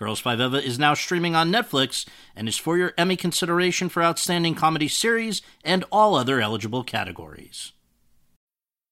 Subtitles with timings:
[0.00, 4.02] Girls Five Eva is now streaming on Netflix and is for your Emmy consideration for
[4.02, 7.72] Outstanding Comedy Series and all other eligible categories.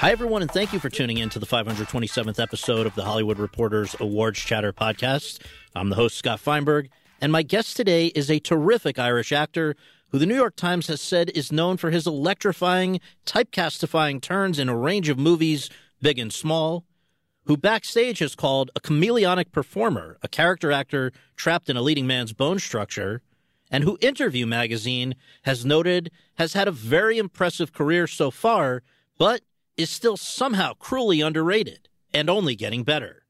[0.00, 3.38] Hi, everyone, and thank you for tuning in to the 527th episode of the Hollywood
[3.38, 5.40] Reporters Awards Chatter podcast.
[5.74, 6.88] I'm the host, Scott Feinberg,
[7.20, 9.76] and my guest today is a terrific Irish actor
[10.08, 14.70] who the New York Times has said is known for his electrifying, typecastifying turns in
[14.70, 15.68] a range of movies,
[16.00, 16.86] big and small,
[17.44, 22.32] who backstage has called a chameleonic performer, a character actor trapped in a leading man's
[22.32, 23.20] bone structure,
[23.70, 28.82] and who Interview magazine has noted has had a very impressive career so far,
[29.18, 29.42] but
[29.76, 33.24] is still somehow cruelly underrated and only getting better.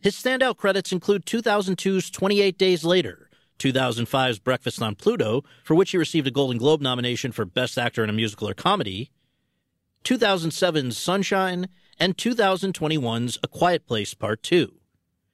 [0.00, 5.96] His standout credits include 2002's 28 Days Later, 2005's Breakfast on Pluto, for which he
[5.98, 9.10] received a Golden Globe nomination for Best Actor in a Musical or Comedy,
[10.04, 14.72] 2007's Sunshine, and 2021's A Quiet Place Part 2.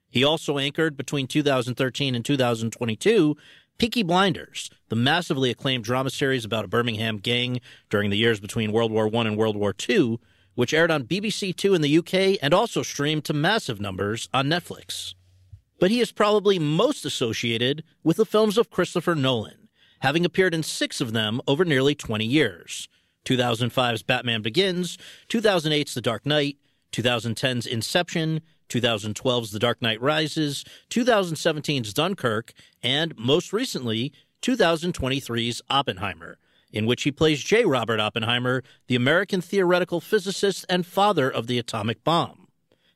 [0.08, 3.36] He also anchored between 2013 and 2022
[3.76, 8.70] Peaky Blinders, the massively acclaimed drama series about a Birmingham gang during the years between
[8.70, 10.20] World War I and World War II,
[10.54, 14.46] which aired on BBC Two in the UK and also streamed to massive numbers on
[14.46, 15.14] Netflix.
[15.80, 19.68] But he is probably most associated with the films of Christopher Nolan,
[20.00, 22.88] having appeared in six of them over nearly 20 years
[23.24, 24.98] 2005's Batman Begins,
[25.28, 26.58] 2008's The Dark Knight,
[26.92, 36.38] 2010's Inception, 2012's The Dark Knight Rises, 2017's Dunkirk, and most recently, 2023's Oppenheimer,
[36.74, 37.64] in which he plays J.
[37.64, 42.48] Robert Oppenheimer, the American theoretical physicist and father of the atomic bomb,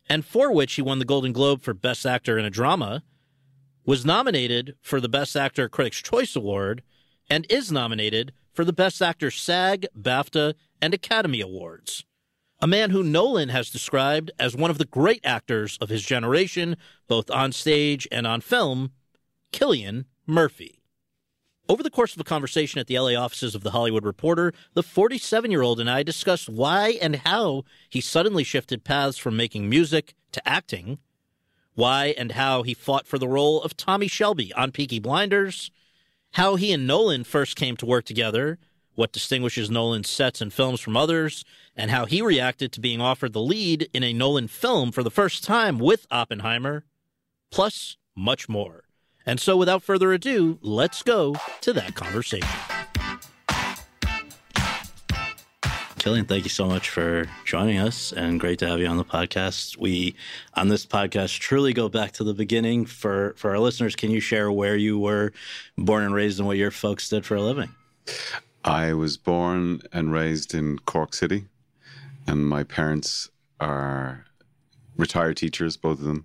[0.09, 3.05] and for which he won the Golden Globe for Best Actor in a Drama,
[3.87, 6.83] was nominated for the Best Actor Critics' Choice Award,
[7.31, 12.05] and is nominated for the Best Actor SAG, BAFTA, and Academy Awards.
[12.61, 16.77] A man who Nolan has described as one of the great actors of his generation,
[17.07, 18.91] both on stage and on film,
[19.53, 20.78] Cillian Murphy.
[21.71, 24.83] Over the course of a conversation at the LA offices of The Hollywood Reporter, the
[24.83, 29.69] 47 year old and I discussed why and how he suddenly shifted paths from making
[29.69, 30.99] music to acting,
[31.75, 35.71] why and how he fought for the role of Tommy Shelby on Peaky Blinders,
[36.33, 38.59] how he and Nolan first came to work together,
[38.95, 41.45] what distinguishes Nolan's sets and films from others,
[41.77, 45.11] and how he reacted to being offered the lead in a Nolan film for the
[45.11, 46.87] first time with Oppenheimer,
[47.51, 48.88] plus much more.
[49.29, 52.49] And so, without further ado, let's go to that conversation.
[55.99, 59.05] Cillian, thank you so much for joining us and great to have you on the
[59.05, 59.77] podcast.
[59.77, 60.15] We,
[60.55, 62.87] on this podcast, truly go back to the beginning.
[62.87, 65.35] For, for our listeners, can you share where you were
[65.77, 67.75] born and raised and what your folks did for a living?
[68.65, 71.45] I was born and raised in Cork City,
[72.27, 73.29] and my parents
[73.61, 74.25] are
[74.97, 76.25] retired teachers, both of them.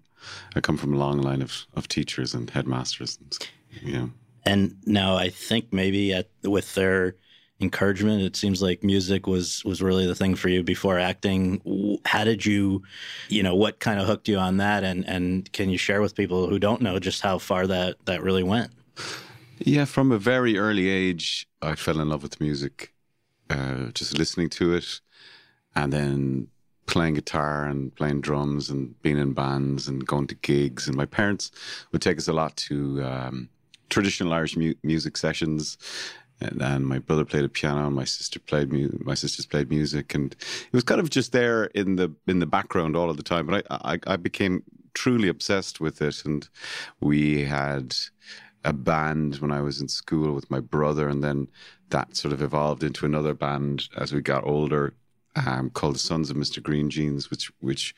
[0.56, 3.18] I come from a long line of, of teachers and headmasters.
[3.20, 3.38] And,
[3.82, 4.08] yeah.
[4.46, 7.16] And now I think maybe at, with their
[7.60, 12.00] encouragement, it seems like music was was really the thing for you before acting.
[12.06, 12.84] How did you,
[13.30, 14.84] you know, what kind of hooked you on that?
[14.84, 18.22] And and can you share with people who don't know just how far that that
[18.22, 18.72] really went?
[19.60, 22.94] Yeah, from a very early age, I fell in love with music,
[23.50, 25.00] uh, just listening to it,
[25.76, 26.48] and then
[26.94, 30.88] playing guitar and playing drums and being in bands and going to gigs.
[30.88, 31.50] And my parents
[31.92, 33.50] would take us a lot to um,
[33.90, 35.80] traditional Irish mu- music sessions.
[36.40, 39.70] And, and, my brother played a piano, and my sister played mu- my sisters played
[39.70, 43.18] music, and it was kind of just there in the in the background all of
[43.18, 43.48] the time.
[43.48, 44.64] But I, I, I became
[44.94, 46.48] truly obsessed with it, and
[47.00, 47.96] we had
[48.66, 51.48] a band when I was in school with my brother, and then
[51.90, 54.94] that sort of evolved into another band as we got older
[55.36, 56.62] um, called the Sons of Mr.
[56.62, 57.96] Green Jeans, which which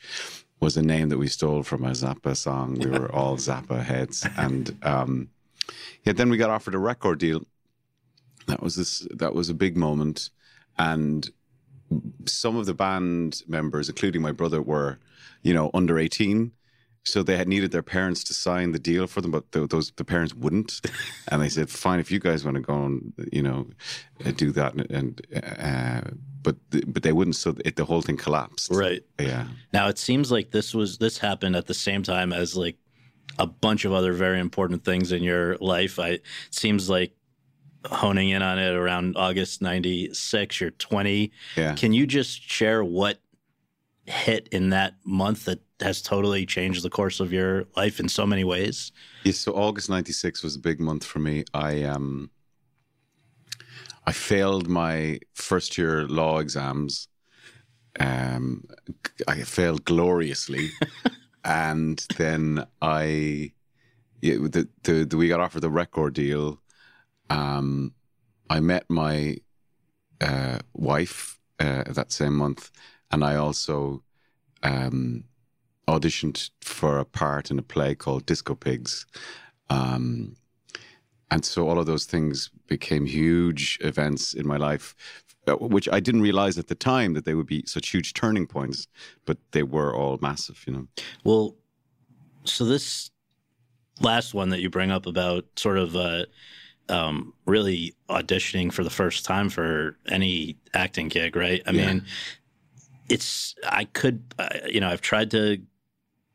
[0.60, 2.78] was a name that we stole from a Zappa song.
[2.78, 5.28] We were all Zappa heads, and um,
[6.04, 7.46] yeah, then we got offered a record deal.
[8.46, 9.06] That was this.
[9.10, 10.30] That was a big moment,
[10.78, 11.28] and
[12.24, 14.98] some of the band members, including my brother, were,
[15.42, 16.52] you know, under eighteen,
[17.06, 19.92] so they had needed their parents to sign the deal for them, but the, those
[19.92, 20.80] the parents wouldn't,
[21.28, 23.66] and they said, "Fine, if you guys want to go and you know
[24.24, 26.10] uh, do that," and uh,
[26.42, 28.70] but but they wouldn't, so it, the whole thing collapsed.
[28.70, 29.02] Right.
[29.18, 29.46] Yeah.
[29.72, 32.76] Now it seems like this was this happened at the same time as like
[33.38, 35.98] a bunch of other very important things in your life.
[35.98, 37.12] I it seems like
[37.84, 41.32] honing in on it around August 96, you're 20.
[41.56, 41.74] Yeah.
[41.74, 43.20] Can you just share what
[44.06, 48.26] hit in that month that has totally changed the course of your life in so
[48.26, 48.92] many ways?
[49.24, 51.44] Yeah, so August '96 was a big month for me.
[51.52, 52.30] I um,
[54.06, 57.08] I failed my first year law exams.
[57.98, 58.64] Um,
[59.26, 60.70] I failed gloriously,
[61.44, 63.52] and then I,
[64.20, 66.60] yeah, the, the, the we got offered the record deal.
[67.30, 67.94] Um,
[68.48, 69.38] I met my
[70.20, 72.70] uh, wife uh, that same month,
[73.10, 74.02] and I also
[74.62, 75.24] um,
[75.88, 79.06] auditioned for a part in a play called Disco Pigs.
[79.70, 80.36] Um,
[81.30, 84.94] and so all of those things became huge events in my life,
[85.48, 88.46] uh, which I didn't realize at the time that they would be such huge turning
[88.46, 88.86] points,
[89.24, 90.86] but they were all massive, you know.
[91.24, 91.56] Well,
[92.44, 93.10] so this
[94.00, 96.26] last one that you bring up about sort of uh,
[96.88, 101.62] um, really auditioning for the first time for any acting gig, right?
[101.66, 101.86] I Yeah.
[101.86, 102.04] mean,
[103.08, 105.58] it's I could, uh, you know, I've tried to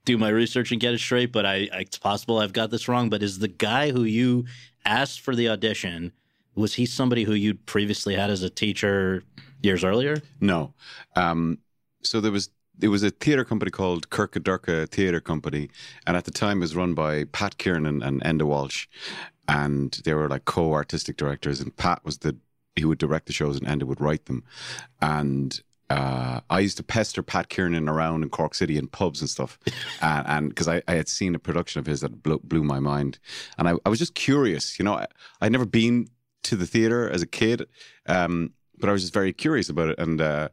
[0.06, 2.88] do my research and get it straight, but I, I it's possible I've got this
[2.88, 3.10] wrong.
[3.10, 4.46] But is the guy who you
[4.86, 6.12] asked for the audition
[6.56, 9.24] was he somebody who you'd previously had as a teacher
[9.62, 10.22] years earlier?
[10.40, 10.74] No.
[11.16, 11.60] Um,
[12.04, 15.70] so there was there was a theatre company called Corcadorca Theatre Company,
[16.08, 18.88] and at the time it was run by Pat Kiernan and Enda Walsh,
[19.48, 21.62] and they were like co-artistic directors.
[21.62, 22.36] And Pat was the
[22.76, 24.44] he would direct the shows, and Enda would write them.
[25.02, 29.30] And uh, I used to pester Pat Kiernan around in Cork City in pubs and
[29.30, 29.60] stuff,
[30.02, 33.20] and because I, I had seen a production of his that blew, blew my mind,
[33.58, 34.80] and I, I was just curious.
[34.80, 35.08] You know, I,
[35.42, 36.08] I'd never been
[36.44, 37.68] to the theatre as a kid,
[38.08, 40.22] um, but I was just very curious about it, and.
[40.22, 40.50] Uh,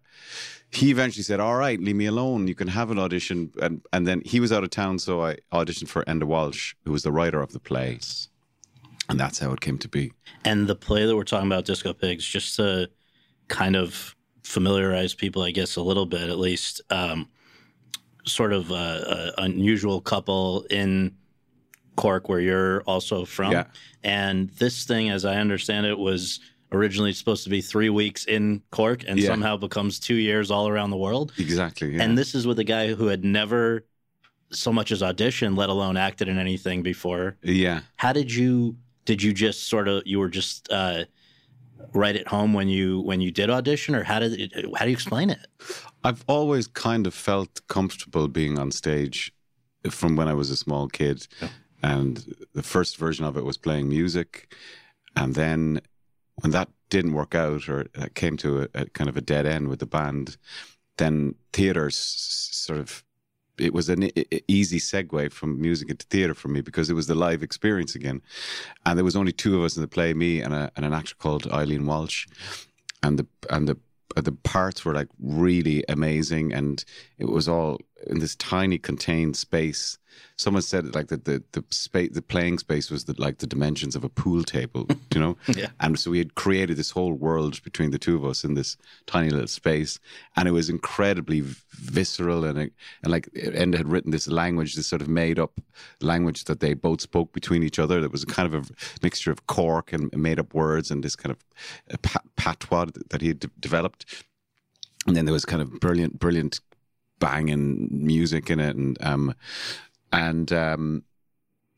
[0.71, 2.47] he eventually said, "All right, leave me alone.
[2.47, 5.39] You can have an audition." And and then he was out of town, so I
[5.51, 7.99] auditioned for Enda Walsh, who was the writer of the play,
[9.09, 10.13] and that's how it came to be.
[10.45, 12.91] And the play that we're talking about, Disco Pigs, just to
[13.49, 14.15] kind of
[14.49, 17.29] familiarize people, I guess, a little bit at least, um,
[18.25, 21.15] sort of a, a unusual couple in
[21.97, 23.53] Cork, where you're also from.
[23.53, 23.65] Yeah.
[24.03, 26.41] And this thing, as I understand it, was
[26.73, 29.29] originally supposed to be three weeks in Cork and Yeah.
[29.29, 31.33] somehow becomes two years all around the world.
[31.39, 31.95] Exactly.
[31.95, 32.03] Yeah.
[32.03, 33.85] And this is with a guy who had never
[34.51, 37.81] so much as auditioned, let alone acted in anything before yeah.
[37.97, 41.05] how did you did you just sort of you were just uh
[41.95, 44.91] right at home when you when you did audition or how did it, how do
[44.91, 45.47] you explain it
[46.05, 49.33] I've always kind of felt comfortable being on stage
[49.91, 51.27] from when I was a small kid.
[51.83, 54.53] And the first version of it was playing music.
[55.17, 55.81] And then
[56.37, 59.47] when that didn't work out or it came to a, a kind of a dead
[59.47, 60.37] end with the band,
[60.97, 63.05] then theatre s- sort of
[63.59, 64.11] it was an
[64.49, 68.23] easy segue from music into theatre for me because it was the live experience again.
[68.87, 70.93] And there was only two of us in the play, me and, a, and an
[70.93, 72.27] actor called Eileen Walsh.
[73.03, 73.79] And the and the
[74.17, 76.85] the parts were like really amazing and
[77.19, 79.99] it was all in this tiny contained space.
[80.37, 83.47] Someone said it like that the the space the playing space was the, like the
[83.47, 85.37] dimensions of a pool table you know?
[85.49, 85.69] Yeah.
[85.81, 88.77] and so we had created this whole world between the two of us in this
[89.07, 89.99] tiny little space.
[90.37, 95.03] And it was incredibly visceral and and like Enda had written this language this sort
[95.03, 95.61] of made up
[96.01, 99.47] language that they both spoke between each other that was kind of a mixture of
[99.47, 101.39] cork and made up words and this kind of
[101.93, 104.25] uh, pa- patois that he had de- developed.
[105.07, 106.61] And then there was kind of brilliant, brilliant
[107.19, 109.35] banging music in it, and um,
[110.13, 111.05] and um,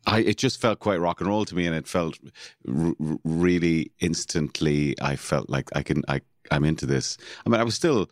[0.07, 2.19] I it just felt quite rock and roll to me, and it felt
[2.69, 2.95] r-
[3.25, 4.95] really instantly.
[5.01, 6.21] I felt like I can, I
[6.51, 7.17] I'm into this.
[7.45, 8.11] I mean, I was still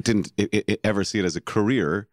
[0.00, 2.08] didn't i i ever see it as a career.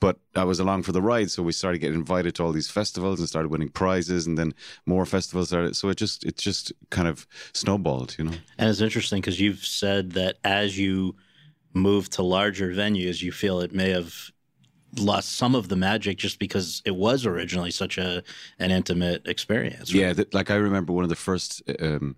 [0.00, 2.68] But I was along for the ride, so we started getting invited to all these
[2.68, 4.52] festivals and started winning prizes, and then
[4.84, 5.76] more festivals started.
[5.76, 8.32] So it just, it just kind of snowballed, you know.
[8.58, 11.14] and it's interesting because you've said that as you
[11.74, 14.30] move to larger venues you feel it may have
[14.98, 18.22] lost some of the magic just because it was originally such a
[18.58, 19.92] an intimate experience.
[19.92, 20.00] Right?
[20.00, 22.16] Yeah, the, like I remember one of the first um,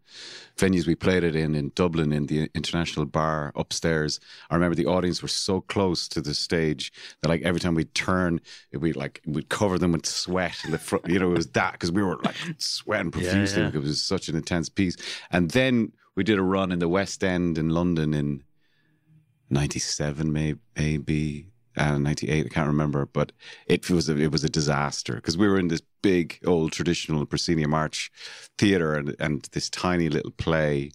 [0.57, 4.21] venues we played it in in Dublin in the International Bar upstairs.
[4.51, 7.95] I remember the audience were so close to the stage that like every time we'd
[7.95, 8.41] turn,
[8.73, 11.09] we like we'd cover them with sweat in the front.
[11.09, 13.71] You know, it was that because we were like sweating profusely yeah, yeah.
[13.71, 14.97] because it was such an intense piece.
[15.31, 18.43] And then we did a run in the West End in London in
[19.51, 20.59] '97, maybe.
[20.77, 21.47] maybe
[21.79, 23.33] uh, 98 i can't remember but
[23.67, 27.27] it was a, it was a disaster because we were in this big old traditional
[27.27, 28.11] proscenium arch
[28.57, 30.91] theater and, and this tiny little play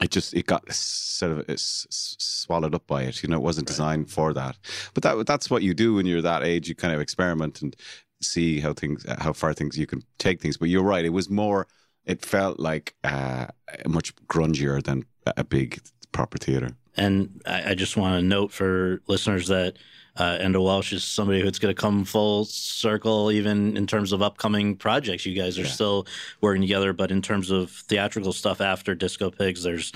[0.00, 4.04] it just it got sort of swallowed up by it you know it wasn't designed
[4.04, 4.10] right.
[4.10, 4.56] for that
[4.94, 7.76] but that that's what you do when you're that age you kind of experiment and
[8.20, 11.30] see how things how far things you can take things but you're right it was
[11.30, 11.66] more
[12.04, 13.46] it felt like uh,
[13.86, 15.04] much grungier than
[15.36, 15.80] a big
[16.10, 19.76] proper theater and I, I just want to note for listeners that
[20.16, 24.20] uh, Enda Walsh is somebody who's going to come full circle, even in terms of
[24.20, 25.24] upcoming projects.
[25.24, 25.68] You guys are yeah.
[25.68, 26.06] still
[26.40, 29.92] working together, but in terms of theatrical stuff after Disco Pigs, there's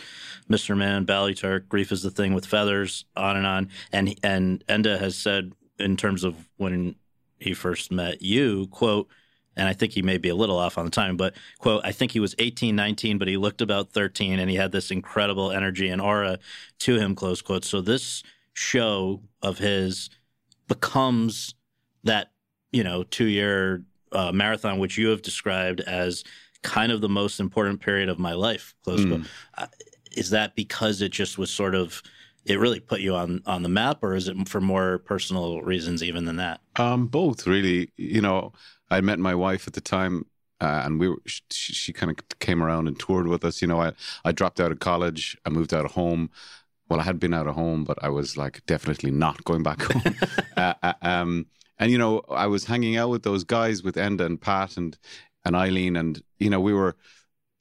[0.48, 0.76] Mr.
[0.76, 3.68] Man, Ballyturk, Grief is the Thing with Feathers, on and on.
[3.92, 6.94] And and Enda has said in terms of when
[7.40, 9.08] he first met you, quote,
[9.56, 11.92] and I think he may be a little off on the time, but quote, I
[11.92, 15.50] think he was 18, 19, but he looked about 13 and he had this incredible
[15.50, 16.38] energy and aura
[16.80, 17.64] to him, close quote.
[17.64, 18.22] So this
[18.54, 20.10] show of his
[20.68, 21.54] becomes
[22.04, 22.30] that
[22.70, 26.24] you know two year uh, marathon, which you have described as
[26.62, 28.74] kind of the most important period of my life.
[28.84, 29.26] Close mm.
[29.58, 29.66] uh,
[30.16, 32.02] is that because it just was sort of
[32.44, 36.02] it really put you on on the map, or is it for more personal reasons
[36.02, 36.60] even than that?
[36.76, 37.92] Um, both really.
[37.96, 38.52] You know,
[38.92, 40.26] I met my wife at the time.
[40.60, 43.60] Uh, and we were, she, she kind of came around and toured with us.
[43.60, 43.94] You know, I,
[44.24, 45.36] I dropped out of college.
[45.44, 46.30] I moved out of home
[46.92, 49.80] well, I had been out of home, but I was like definitely not going back
[49.90, 50.14] home.
[50.58, 51.46] uh, uh, um,
[51.78, 54.98] and you know, I was hanging out with those guys with Enda and Pat and
[55.46, 56.94] and Eileen, and you know, we were,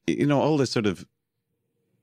[0.06, 1.06] you know, all this sort of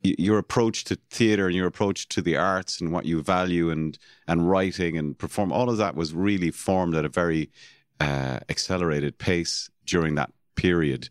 [0.03, 3.99] your approach to theater and your approach to the arts and what you value and
[4.27, 7.51] and writing and perform all of that was really formed at a very
[8.01, 11.09] uh, accelerated pace during that period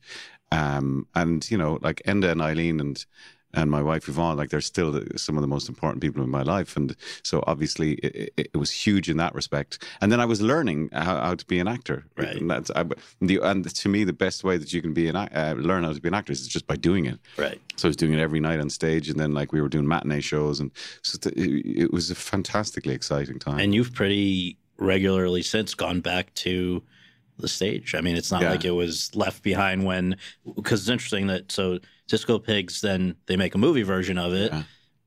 [0.51, 3.05] um, and you know like Enda and Eileen and
[3.53, 6.43] and my wife Yvonne, like they're still some of the most important people in my
[6.43, 6.75] life.
[6.75, 9.83] And so obviously it, it, it was huge in that respect.
[10.01, 12.05] And then I was learning how, how to be an actor.
[12.17, 12.35] Right.
[12.35, 12.85] And, that's, I,
[13.21, 15.93] the, and to me, the best way that you can be an uh, learn how
[15.93, 17.19] to be an actor is just by doing it.
[17.37, 17.59] Right.
[17.77, 19.87] So I was doing it every night on stage, and then like we were doing
[19.87, 20.71] matinee shows, and
[21.03, 23.59] so it, it was a fantastically exciting time.
[23.59, 26.83] And you've pretty regularly since gone back to
[27.37, 27.95] the stage.
[27.95, 28.51] I mean, it's not yeah.
[28.51, 30.17] like it was left behind when
[30.55, 34.51] because it's interesting that so Disco Pigs then they make a movie version of it,
[34.51, 34.63] yeah.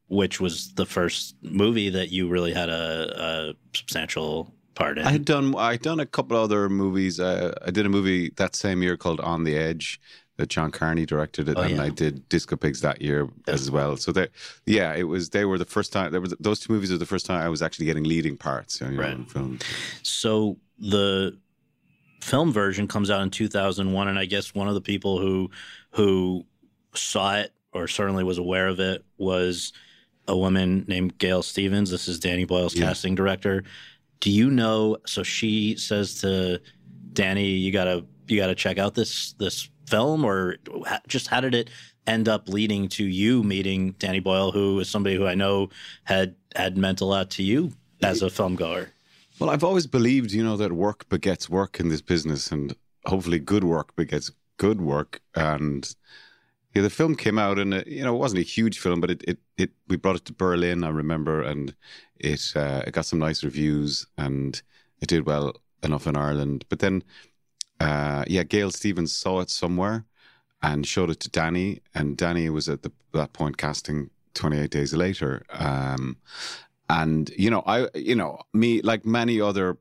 [0.09, 5.07] which was the first movie that you really had a, a substantial part in.
[5.07, 7.19] I had done I had done a couple other movies.
[7.19, 10.01] Uh, I did a movie that same year called On the Edge
[10.41, 11.83] that John Carney directed it, oh, and yeah.
[11.83, 13.97] I did Disco Pigs that year as well.
[13.97, 14.29] So they,
[14.67, 16.11] yeah, it was they were the first time.
[16.11, 18.81] There was those two movies were the first time I was actually getting leading parts.
[18.81, 19.13] You know, right.
[19.13, 19.63] in films.
[20.03, 21.39] So the
[22.23, 25.51] film version comes out in 2001 and i guess one of the people who
[25.91, 26.45] who
[26.95, 29.73] saw it or certainly was aware of it was
[30.29, 32.87] a woman named gail stevens this is danny boyle's yeah.
[32.87, 33.65] casting director
[34.21, 36.61] do you know so she says to
[37.13, 40.57] danny you gotta you gotta check out this this film or
[41.09, 41.71] just how did it
[42.07, 45.69] end up leading to you meeting danny boyle who is somebody who i know
[46.05, 48.89] had had meant a lot to you as a film goer
[49.41, 53.39] well, I've always believed, you know, that work begets work in this business, and hopefully,
[53.39, 55.23] good work begets good work.
[55.35, 55.93] And
[56.75, 59.25] yeah, the film came out, and you know, it wasn't a huge film, but it
[59.27, 61.75] it, it we brought it to Berlin, I remember, and
[62.17, 64.61] it uh, it got some nice reviews, and
[65.01, 66.67] it did well enough in Ireland.
[66.69, 67.03] But then,
[67.81, 70.05] uh, yeah, Gail Stevens saw it somewhere
[70.63, 74.95] and showed it to Danny, and Danny was at the, that point casting 28 days
[74.95, 75.43] later.
[75.51, 76.17] Um,
[76.89, 79.79] and you know, I you know me like many other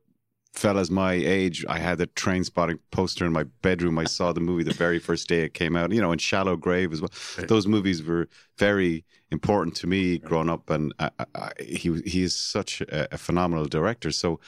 [0.52, 3.98] fellas my age, I had a Trainspotting poster in my bedroom.
[3.98, 5.92] I saw the movie the very first day it came out.
[5.92, 7.10] You know, in Shallow Grave as well.
[7.48, 8.28] Those movies were
[8.58, 13.18] very important to me growing up, and I, I, he he is such a, a,
[13.18, 14.10] phenomenal director.
[14.10, 14.40] So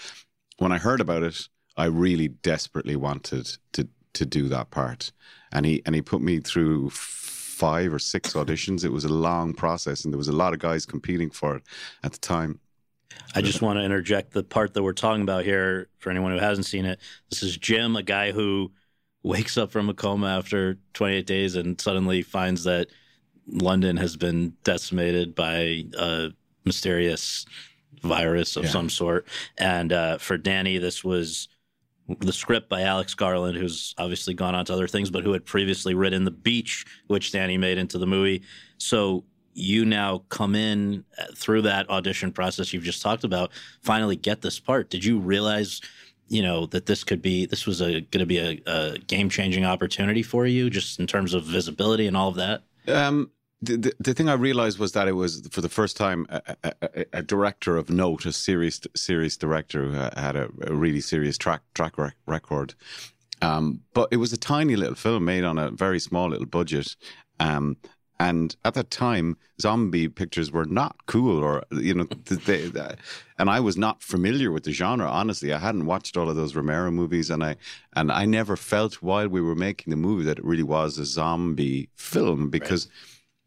[0.59, 5.11] when I heard about it, I really desperately wanted to to do that part,
[5.53, 8.85] and he and he put me through five or six auditions.
[8.85, 11.63] It was a long process, and there was a lot of guys competing for it
[12.05, 12.61] at the time.
[13.35, 16.39] I just want to interject the part that we're talking about here for anyone who
[16.39, 16.99] hasn't seen it.
[17.31, 18.73] This is Jim, a guy who
[19.23, 22.89] wakes up from a coma after 28 days and suddenly finds that
[23.47, 26.31] London has been decimated by a
[26.65, 27.45] mysterious
[28.03, 28.71] virus of Yeah.
[28.71, 29.27] some sort.
[29.59, 31.49] And uh, for Danny, this was
[32.19, 35.45] the script by Alex Garland, who's obviously gone on to other things, but who had
[35.45, 38.43] previously written The Beach, which Danny made into the movie.
[38.79, 44.17] So you now come in uh, through that audition process you've just talked about, finally
[44.17, 44.91] get this part.
[44.91, 45.81] Did you realize,
[46.29, 49.65] you know, that this could be, this was going to be a, a game changing
[49.65, 52.63] opportunity for you, just in terms of visibility and all of that?
[52.89, 53.31] Um,
[53.63, 56.57] the, the, the thing I realized was that it was for the first time a,
[56.65, 61.39] a, a, director of note, a serious serious director who had a, a really serious
[61.39, 62.75] track track rec- record.
[63.41, 66.97] Um, but it was a tiny little film made on a very small little budget.
[67.41, 67.77] Um,
[68.21, 72.95] and at that time, zombie pictures were not cool, or you know, they, they,
[73.39, 75.09] and I was not familiar with the genre.
[75.09, 77.57] Honestly, I hadn't watched all of those Romero movies, and I
[77.95, 81.05] and I never felt while we were making the movie that it really was a
[81.05, 82.89] zombie film because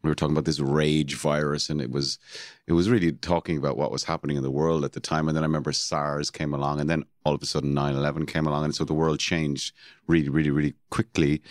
[0.06, 2.18] we were talking about this rage virus, and it was
[2.66, 5.28] it was really talking about what was happening in the world at the time.
[5.28, 8.46] And then I remember SARS came along, and then all of a sudden 9-11 came
[8.46, 9.74] along, and so the world changed
[10.06, 11.42] really, really, really quickly.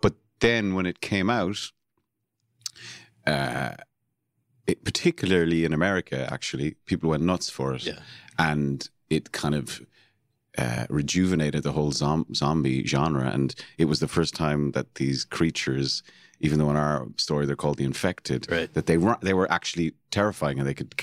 [0.00, 1.58] But then when it came out
[3.26, 3.74] uh,
[4.66, 7.98] it, particularly in America, actually, people went nuts for it, Yeah.
[8.38, 9.80] and it kind of
[10.58, 13.28] uh, rejuvenated the whole zom- zombie genre.
[13.30, 16.02] And it was the first time that these creatures,
[16.40, 18.72] even though in our story they're called the infected, Right.
[18.74, 20.94] that they were they were actually terrifying and they could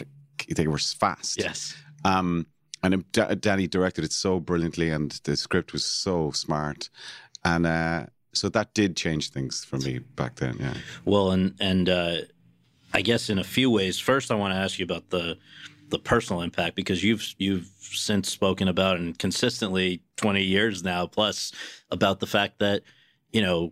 [0.56, 1.40] they were fast.
[1.40, 1.76] Yes.
[2.06, 2.48] Um,
[2.82, 3.04] and
[3.40, 6.90] Danny directed it so brilliantly, and the script was so smart,
[7.46, 10.58] and uh, so that did change things for me back then.
[10.60, 10.74] Yeah.
[11.06, 12.16] Well, and and uh,
[12.94, 14.00] I guess in a few ways.
[14.00, 15.38] First, I want to ask you about the
[15.90, 21.54] the personal impact because you've you've since spoken about and consistently twenty years now plus
[21.90, 22.82] about the fact that
[23.32, 23.72] you know,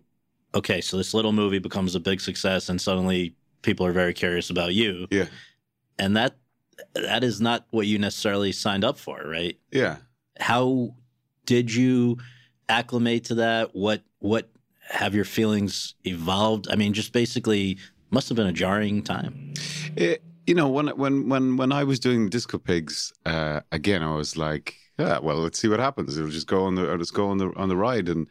[0.54, 4.50] okay, so this little movie becomes a big success, and suddenly people are very curious
[4.50, 5.28] about you, Yeah.
[6.00, 6.36] and that
[6.96, 9.58] that is not what you necessarily signed up for, right?
[9.72, 9.98] Yeah.
[10.40, 10.96] How
[11.46, 12.18] did you
[12.70, 13.76] acclimate to that?
[13.76, 14.50] What what
[14.90, 16.68] have your feelings evolved?
[16.72, 17.78] I mean, just basically
[18.10, 19.54] must have been a jarring time.
[19.96, 24.16] It, you know, when when when when I was doing Disco Pigs, uh, again, I
[24.16, 26.18] was like, yeah, well, let's see what happens.
[26.18, 28.28] It'll just go on the, just go on the on the ride, and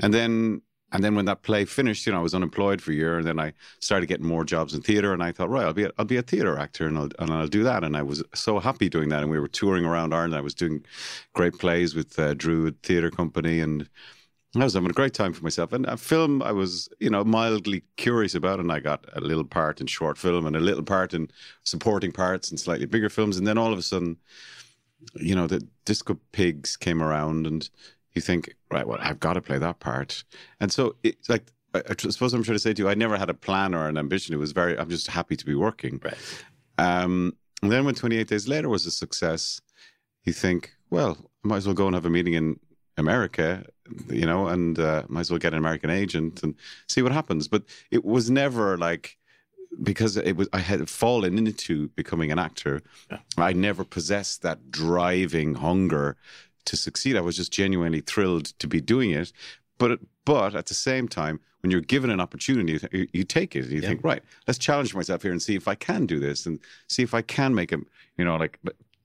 [0.00, 0.60] and then
[0.94, 3.26] and then when that play finished, you know, I was unemployed for a year, and
[3.26, 5.90] then I started getting more jobs in theater, and I thought, right, I'll be a,
[5.98, 8.60] I'll be a theater actor, and I'll and I'll do that, and I was so
[8.60, 10.36] happy doing that, and we were touring around Ireland.
[10.36, 10.86] I was doing
[11.34, 13.88] great plays with uh, Druid Theatre Company, and
[14.54, 15.72] I was having a great time for myself.
[15.72, 19.44] And a film I was, you know, mildly curious about, and I got a little
[19.44, 21.28] part in short film and a little part in
[21.64, 23.36] supporting parts in slightly bigger films.
[23.36, 24.16] And then all of a sudden,
[25.16, 27.68] you know, the Disco Pigs came around, and
[28.14, 30.24] you think, right, well, I've got to play that part.
[30.60, 33.16] And so it's like, I, I suppose I'm trying to say to you, I never
[33.16, 34.34] had a plan or an ambition.
[34.34, 36.00] It was very, I'm just happy to be working.
[36.02, 36.16] Right.
[36.78, 39.60] Um, and then when 28 Days Later was a success,
[40.24, 42.58] you think, well, I might as well go and have a meeting in
[42.96, 43.64] America,
[44.08, 46.54] you know, and uh, might as well get an American agent and
[46.88, 47.48] see what happens.
[47.48, 49.16] But it was never like
[49.82, 52.82] because it was I had fallen into becoming an actor.
[53.10, 53.18] Yeah.
[53.36, 56.16] I never possessed that driving hunger
[56.66, 57.16] to succeed.
[57.16, 59.32] I was just genuinely thrilled to be doing it.
[59.78, 63.56] But but at the same time, when you're given an opportunity, you, th- you take
[63.56, 63.64] it.
[63.64, 63.88] And you Yeah.
[63.88, 67.02] think, right, let's challenge myself here and see if I can do this, and see
[67.02, 67.78] if I can make a,
[68.16, 68.58] you know, like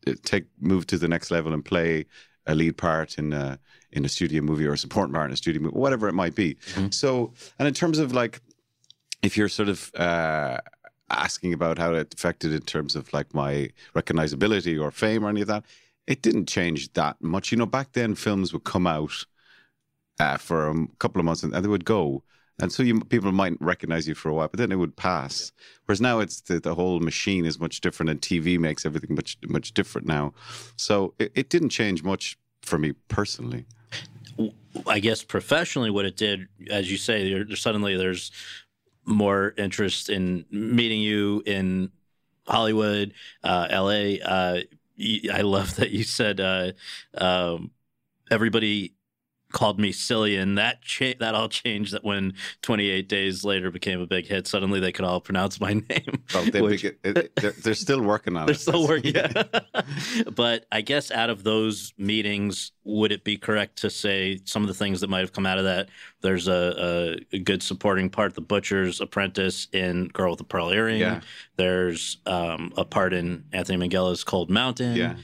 [0.08, 2.06] uh, take move to the next level and play
[2.46, 3.60] a lead part in a
[3.92, 6.36] in a studio movie or a support part in a studio movie, whatever it might
[6.36, 6.56] be.
[6.76, 6.94] Mhm.
[6.94, 8.40] So, and in terms of like,
[9.24, 10.60] if you're sort of uh,
[11.10, 15.42] asking about how it affected in terms of like my recognizability or fame or any
[15.42, 15.64] of that,
[16.10, 17.52] it didn't change that much.
[17.52, 19.26] You know, back then films would come out
[20.20, 22.24] uh, for a couple of months and, and they would go.
[22.62, 25.54] And so you, people might recognize you for a while, but then it would pass.
[25.86, 29.38] Whereas now it's the, the whole machine is much different, and TV makes everything much
[29.48, 30.34] much different now.
[30.76, 33.66] So it, it didn't change much for me personally.
[34.88, 38.32] I guess professionally, what it did, as you say, there, suddenly there's
[39.06, 41.92] more interest in meeting you in
[42.46, 44.18] Hollywood, uh, LA.
[44.26, 44.62] Uh,
[45.34, 46.72] I love that you said uh,
[47.16, 47.72] um,
[48.30, 48.94] everybody
[49.52, 51.94] called me silly, and that cha- that all changed.
[51.94, 55.74] That when 28 Days Later became a big hit, suddenly they could all pronounce my
[55.90, 56.24] name.
[56.34, 58.60] Well, they, which- it, it, they're, they're still working on they're it.
[58.60, 59.16] still working.
[59.20, 59.34] Yeah.
[60.36, 64.68] but I guess out of those meetings, would it be correct to say some of
[64.68, 65.90] the things that might have come out of that?
[66.22, 70.70] There's a, a, a good supporting part, The Butcher's Apprentice in Girl with the Pearl
[70.72, 71.00] Earring.
[71.00, 71.22] Yeah.
[71.56, 74.96] There's um, a part in Anthony Minghella's Cold Mountain.
[74.96, 75.16] Yeah.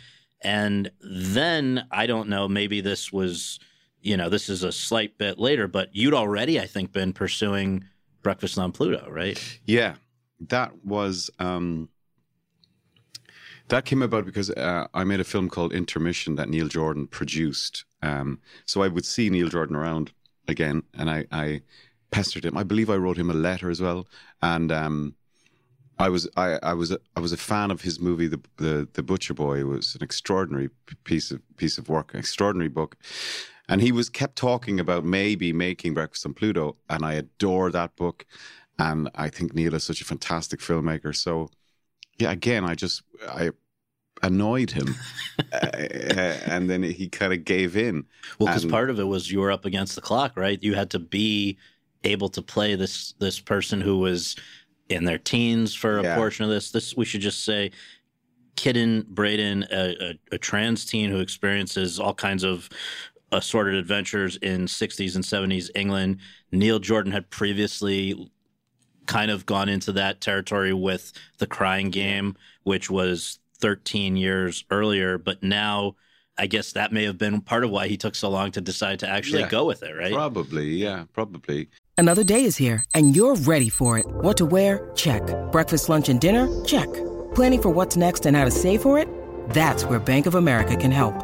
[0.42, 3.60] And then I don't know, maybe this was,
[4.06, 7.86] you know, this is a slight bit later, but you'd already, I think, been pursuing
[8.22, 9.38] Breakfast on Pluto, right?
[9.65, 9.96] Yeah,
[10.39, 11.89] that was um,
[13.70, 17.86] That came about because uh, I made a film called Intermission that Neil Jordan produced.
[18.04, 20.12] Um, so I would see Neil Jordan around
[20.48, 21.62] again, and I, I
[22.12, 22.56] pestered him.
[22.56, 24.08] I believe I wrote him a letter as well,
[24.41, 25.15] and um,
[25.98, 28.88] I was I, I was a, I was a fan of his movie the, the
[28.94, 29.62] the Butcher Boy.
[29.62, 30.70] It was an extraordinary
[31.04, 32.98] piece of piece of work, an extraordinary book,
[33.67, 37.95] and he was kept talking about maybe making Breakfast on Pluto, and I adore that
[37.95, 38.25] book,
[38.80, 41.15] and I think Neil is such a fantastic filmmaker.
[41.15, 41.49] So,
[42.17, 43.51] yeah, again, I just I
[44.23, 44.95] annoyed him,
[45.54, 45.58] uh,
[46.45, 48.06] and then he kind of gave in.
[48.39, 50.62] Well, because part of it was you were up against the clock, right?
[50.62, 51.58] You had to be
[52.04, 54.36] able to play this this person who was
[54.89, 56.15] in their teens for a Yeah.
[56.15, 56.71] portion of this.
[56.71, 57.71] This we should just say,
[58.56, 62.69] Kitten Braden, a, a, a trans teen who experiences all kinds of
[63.36, 66.17] assorted adventures in 60s and 70s England.
[66.52, 68.32] Neil Jordan had previously
[69.06, 75.17] kind of gone into that territory with The Crying Game, which was 13 years earlier,
[75.17, 75.95] but now
[76.38, 79.00] I guess that may have been part of why he took so long to decide
[79.00, 79.50] to actually Yeah.
[79.50, 80.12] go with it, right?
[80.12, 81.69] Probably, yeah, probably.
[81.98, 84.06] Another day is here, and you're ready for it.
[84.08, 84.91] What to wear?
[84.95, 85.21] Check.
[85.54, 86.50] Breakfast, lunch, and dinner?
[86.65, 86.89] Check.
[87.36, 89.08] Planning for what's next and how to save for it?
[89.52, 91.15] That's where Bank of America can help.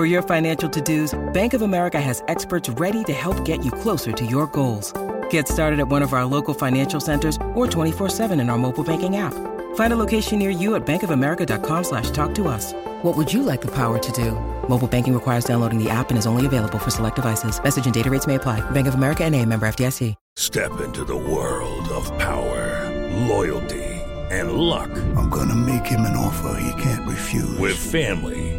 [0.00, 4.12] For your financial to-dos, Bank of America has experts ready to help get you closer
[4.12, 4.94] to your goals.
[5.28, 9.18] Get started at one of our local financial centers or 24-7 in our mobile banking
[9.18, 9.34] app.
[9.74, 12.72] Find a location near you at bankofamerica.com slash talk to us.
[13.02, 14.32] What would you like the power to do?
[14.70, 17.62] Mobile banking requires downloading the app and is only available for select devices.
[17.62, 18.58] Message and data rates may apply.
[18.70, 20.14] Bank of America and a member FDIC.
[20.36, 22.88] Step into the world of power,
[23.28, 23.84] loyalty,
[24.30, 24.88] and luck.
[25.16, 27.58] I'm gonna make him an offer he can't refuse.
[27.58, 28.58] With family,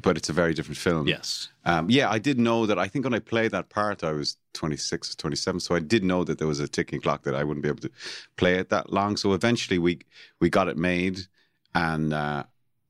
[0.00, 1.06] but it's a very different film.
[1.06, 1.48] Yes.
[1.64, 2.78] Um, yeah, I did know that.
[2.78, 5.60] I think when I played that part, I was 26 or 27.
[5.60, 7.80] So I did know that there was a ticking clock that I wouldn't be able
[7.80, 7.90] to
[8.36, 9.16] play it that long.
[9.16, 10.00] So eventually we
[10.40, 11.20] we got it made,
[11.74, 12.44] and uh,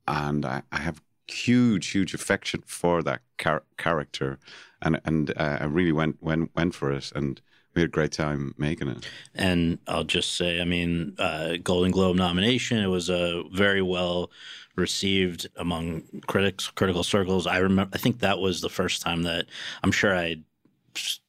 [0.07, 4.39] and I, I have huge huge affection for that char- character,
[4.83, 7.41] and and uh, I really went went went for it, and
[7.75, 9.09] we had a great time making it.
[9.35, 12.79] And I'll just say, I mean, uh, Golden Globe nomination.
[12.79, 14.31] It was a very well
[14.77, 17.47] received among critics, critical circles.
[17.47, 17.91] I remember.
[17.95, 19.47] I think that was the first time that
[19.83, 20.43] I'm sure I'd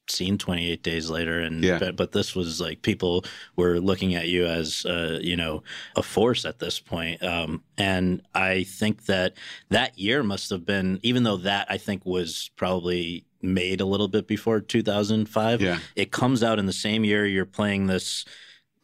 [0.08, 1.78] seen 28 Days Later, and Yeah.
[1.78, 3.24] but, but this was like people
[3.56, 5.62] were looking at you as uh, you know
[5.96, 7.22] a force at this point.
[7.22, 9.34] Um, and I think that
[9.70, 14.08] that year must have been, even though that I think was probably made a little
[14.08, 15.78] bit before 2005 Yeah.
[15.96, 18.24] it comes out in the same year you're playing this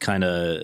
[0.01, 0.63] kind of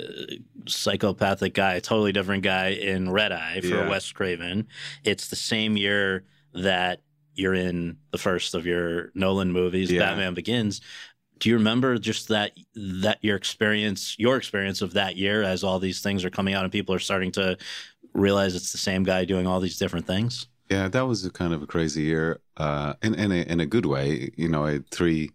[0.69, 3.89] psychopathic guy, a totally different guy in Red Eye for Yeah.
[3.89, 4.69] Wes Craven.
[5.03, 7.01] It's the same year that
[7.35, 10.01] you're in the first of your Nolan movies, Yeah.
[10.01, 10.81] Batman Begins.
[11.41, 15.81] Do you remember just that that your experience, your experience of that year as all
[15.81, 17.57] these things are coming out and people are starting to
[18.13, 20.47] realize it's the same guy doing all these different things?
[20.70, 23.66] Yeah, that was a kind of a crazy year, uh, in in a in a
[23.66, 24.31] good way.
[24.37, 25.31] You know, I had three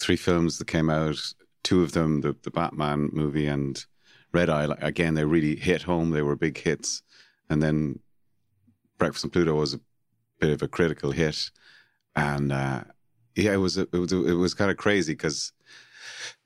[0.00, 1.18] three films that came out.
[1.64, 3.84] Two of them, the the Batman movie and
[4.32, 4.66] Red Eye.
[4.66, 6.10] Like, again, they really hit home.
[6.10, 7.02] They were big hits,
[7.50, 8.00] and then
[8.98, 9.80] Breakfast on Pluto was a
[10.40, 11.50] bit of a critical hit,
[12.14, 12.84] and uh,
[13.34, 15.52] yeah, it was a, it was it was kind of crazy because.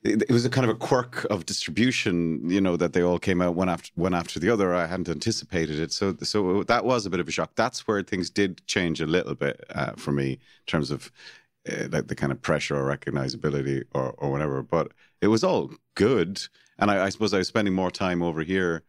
[0.03, 3.43] It, was a kind of a quirk of distribution, you know, that they all came
[3.43, 4.75] out one after one after the other.
[4.75, 7.53] I hadn't anticipated it, so so that was a bit of a shock.
[7.55, 11.12] That's where things did change a little bit uh, for me in terms of
[11.71, 14.62] uh, like the kind of pressure or recognizability or or whatever.
[14.62, 16.40] But it was all good,
[16.79, 18.83] and I, I suppose I was spending more time over here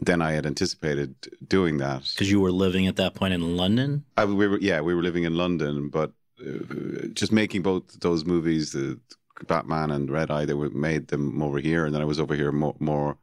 [0.00, 1.14] than I had anticipated
[1.46, 2.08] doing that.
[2.14, 4.04] Because you were living at that point in London.
[4.16, 8.24] I, we were yeah we were living in London, but uh, just making both those
[8.24, 8.98] movies, the
[9.46, 12.34] Batman and Red Eye, they were made them over here, and then I was over
[12.34, 13.18] here more more,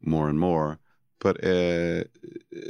[0.00, 0.78] more and more.
[1.18, 2.04] But uh,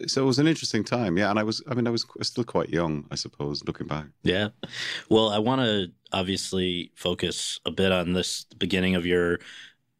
[0.06, 1.30] so it was an interesting time, yeah.
[1.30, 4.06] And I was I mean I was still quite young, I suppose, looking back.
[4.22, 4.48] Yeah.
[5.08, 9.38] Well, I want to obviously focus a bit on this beginning of your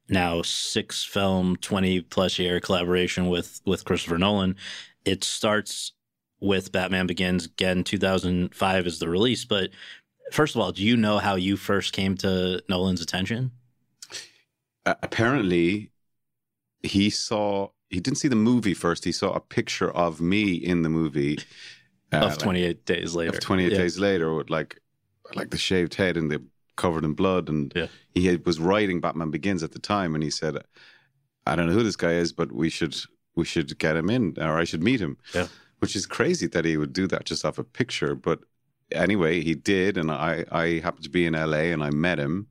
[0.08, 4.56] now six film, 20 plus year collaboration with, with Christopher Nolan.
[5.04, 5.92] It starts
[6.40, 9.44] with Batman Begins again, 2005 is the release.
[9.44, 9.70] But
[10.30, 13.50] first of all, do you know how you first came to Nolan's attention?
[14.84, 15.90] Uh, apparently,
[16.82, 19.04] he saw he didn't see the movie first.
[19.04, 21.38] He saw a picture of me in the movie
[22.12, 23.30] uh, of like- 28 days later.
[23.30, 23.78] of 28 Yeah.
[23.78, 24.80] days later with like
[25.34, 26.42] like the shaved head and the
[26.76, 27.86] covered in blood and Yeah.
[28.14, 30.56] he had, was writing batman begins at the time and he said
[31.46, 32.96] i don't know who this guy is but we should
[33.36, 35.46] we should get him in or i should meet him Yeah.
[35.78, 38.40] which is crazy that he would do that just off a picture but
[38.94, 42.46] anyway he did and i i happened to be in la and i met him.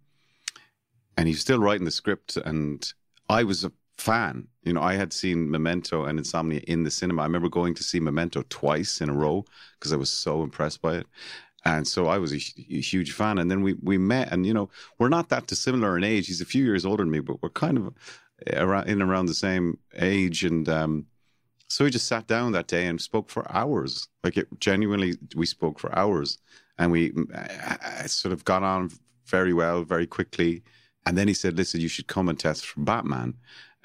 [1.17, 2.91] And he's still writing the script and
[3.29, 4.47] i was a fan.
[4.63, 7.21] You know i had seen memento and insomnia in the cinema.
[7.21, 9.45] I remember going to see memento twice in a row
[9.79, 11.07] because i was so impressed by it.
[11.63, 13.37] And so i was a, a huge fan.
[13.37, 16.27] And then we we met and you know we're not that dissimilar in age.
[16.27, 17.93] He's a few years older than me but we're kind of
[18.53, 20.43] around in around the same age.
[20.43, 21.05] And um
[21.71, 24.09] so we just sat down that day and spoke for hours.
[24.23, 26.37] Like it genuinely we spoke for hours
[26.77, 28.91] and we uh, sort of got on
[29.25, 30.63] very well very quickly.
[31.05, 33.35] And then he said listen you should come and test for batman.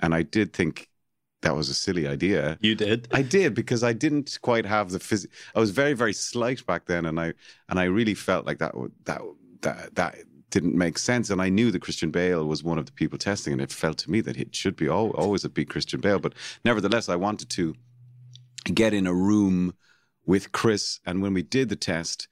[0.01, 0.91] And i did think
[1.43, 2.59] that was a silly idea.
[2.61, 3.07] You did?
[3.13, 6.87] I did because I didn't quite have the phys- I was very very slight back
[6.87, 7.35] then, and I
[7.69, 9.21] and I really felt like that that
[9.61, 10.17] that that
[10.57, 11.29] didn't make sense.
[11.29, 13.99] And I knew that Christian Bale was one of the people testing, and it felt
[13.99, 16.19] to me that it should be al- always a big Christian Bale.
[16.19, 16.33] But
[16.65, 17.75] nevertheless, I wanted to
[18.73, 19.75] get in a room
[20.25, 22.27] with Chris, and when we did the test,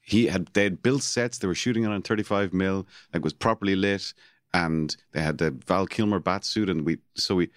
[0.00, 1.36] he had they had built sets.
[1.36, 4.14] They were shooting it on 35 mil, like was properly lit,
[4.54, 7.50] and they had the Val Kilmer bat suit, and we so we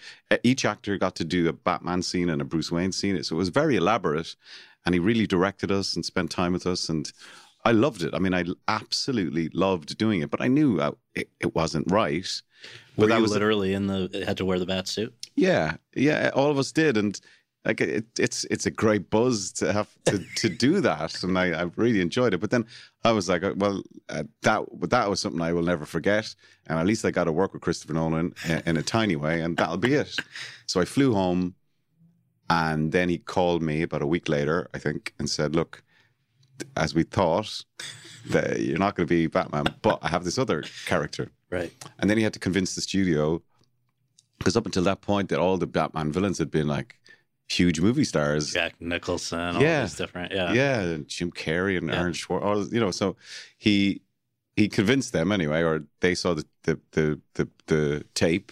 [0.44, 3.24] each actor got to do a Batman scene and a Bruce Wayne scene.
[3.24, 4.36] So it was very elaborate,
[4.86, 7.10] and he really directed us and spent time with us, and
[7.64, 8.14] I loved it.
[8.14, 12.28] I mean, I absolutely loved doing it, but I knew I, it, it wasn't right.
[12.98, 15.14] Were that you was literally in the, had to wear the bat suit?
[15.36, 17.20] yeah, yeah, all of us did, and
[17.66, 21.52] like it, it's it's a great buzz to have to, to do that, and I,
[21.52, 22.40] I really enjoyed it.
[22.40, 22.66] But then
[23.04, 26.34] I was like, well, uh, that that was something I will never forget,
[26.68, 29.42] and at least I got to work with Christopher Nolan in, in a tiny way,
[29.42, 30.16] and that'll be it.
[30.66, 31.56] So I flew home,
[32.50, 35.84] and then he called me about a week later, I think, and said, look,
[36.76, 37.64] as we thought.
[38.30, 41.32] That you're not going to be Batman, but I have this other character.
[41.50, 41.74] Right.
[41.98, 43.42] And then he had to convince the studio,
[44.38, 47.00] because up until that point, that all the Batman villains had been like
[47.50, 48.54] huge movie stars.
[48.54, 49.82] Jack Nicholson, all Yeah.
[49.82, 50.32] these different.
[50.34, 50.54] Yeah.
[50.54, 52.00] yeah, and Jim Carrey and Yeah.
[52.00, 52.92] Aaron Schwartz, all you know.
[52.92, 53.16] So
[53.58, 54.02] he
[54.56, 58.52] he convinced them anyway, or they saw the the the the, the tape,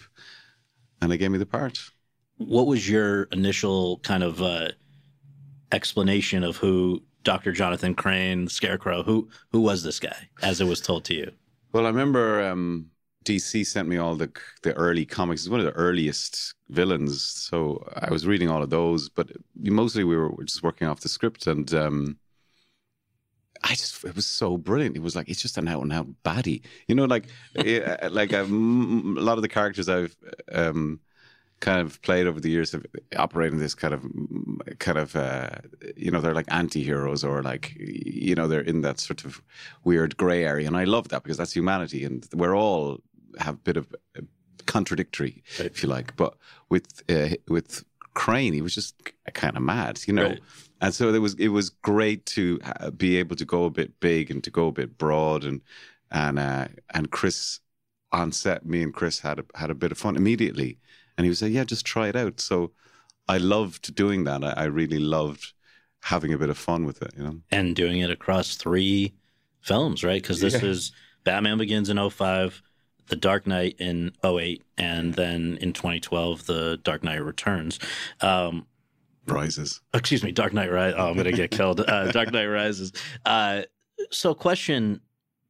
[1.00, 1.78] and they gave me the part.
[2.38, 4.70] What was your initial kind of uh,
[5.70, 7.52] explanation of who Dr.
[7.52, 11.32] Jonathan Crane, Scarecrow, who who was this guy as it was told to you?
[11.72, 12.90] Well, I remember um,
[13.24, 14.30] DC sent me all the
[14.62, 15.42] the early comics.
[15.42, 19.08] It's one of the earliest villains, so I was reading all of those.
[19.08, 22.18] But mostly we were just working off the script, and um,
[23.62, 24.96] I just it was so brilliant.
[24.96, 28.32] It was like it's just an out and out baddie, you know, like eh, like
[28.32, 30.16] um, a lot of the characters I've
[30.52, 31.00] um,
[31.60, 32.84] kind of played over the years of
[33.16, 34.04] operating this kind of
[34.78, 35.50] kind of uh,
[35.96, 39.42] you know they're like anti-heroes or like you know they're in that sort of
[39.84, 40.66] weird gray area.
[40.66, 42.98] And I love that because that's humanity and we're all
[43.38, 43.94] have a bit of
[44.66, 46.16] contradictory if you like.
[46.16, 46.34] But
[46.70, 48.96] with uh, with Crane he was just
[49.34, 50.28] kind of mad you know?
[50.28, 50.40] Right.
[50.80, 54.00] and so it was it was great to uh, be able to go a bit
[54.00, 55.60] big and to go a bit broad and
[56.10, 57.60] and uh, and Chris
[58.12, 60.78] on set me and Chris had a, had a bit of fun immediately
[61.20, 62.72] and he was like, "Yeah, just try it out." So
[63.28, 64.42] I loved doing that.
[64.42, 65.52] I, I really loved
[66.00, 67.12] having a bit of fun with it.
[67.14, 69.12] You know, And doing it across three
[69.60, 70.22] films, right?
[70.22, 70.70] Because this Yeah.
[70.70, 70.92] is
[71.24, 72.62] Batman Begins in 05,
[73.08, 77.78] The Dark Knight in 08, and then in 2012, The Dark Knight Returns.
[78.22, 78.66] Um,
[79.26, 79.82] rises.
[79.92, 80.96] excuse me, Dark Knight Rises.
[80.98, 81.80] Oh, I'm going to get killed.
[81.80, 82.92] Uh, Dark Knight Rises.
[83.26, 83.62] Uh,
[84.10, 85.02] so, question,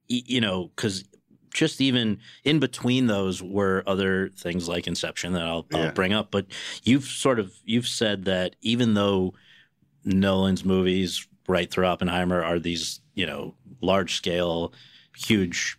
[0.08, 1.04] you know, because
[1.52, 6.30] just even in between those were other things like Inception that I'll, I'll bring up.
[6.30, 6.46] But
[6.84, 9.34] you've sort of you've said that even though
[10.04, 14.72] Nolan's movies right through Oppenheimer are these, you know, large scale,
[15.16, 15.78] huge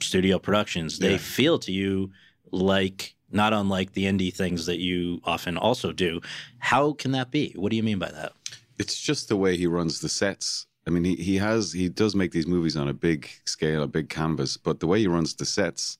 [0.00, 1.18] studio productions, they Yeah.
[1.18, 2.10] feel to you
[2.50, 6.20] like not unlike the indie things that you often also do.
[6.58, 7.52] How can that be?
[7.56, 8.32] What do you mean by that?
[8.78, 10.66] It's just the way he runs the sets.
[10.86, 13.88] I mean, he, he has he does make these movies on a big scale, a
[13.88, 15.98] big canvas, but the way he runs the sets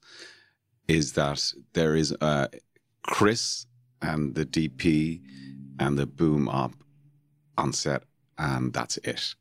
[0.89, 2.49] is that there is uh,
[3.03, 3.67] Chris
[4.01, 5.23] and the DP
[5.79, 6.75] and the boom op
[7.57, 8.03] on set,
[8.39, 9.35] and that's it.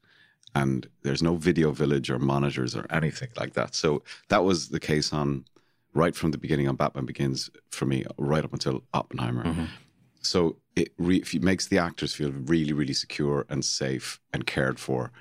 [0.53, 3.73] And there's no video village or monitors or anything like that.
[3.73, 5.45] So that was the case on
[5.93, 9.67] right from the beginning on Batman Begins for me, right up until Oppenheimer.
[10.21, 14.79] So it, re- it makes the actors feel really, really secure and safe and cared
[14.79, 15.11] for.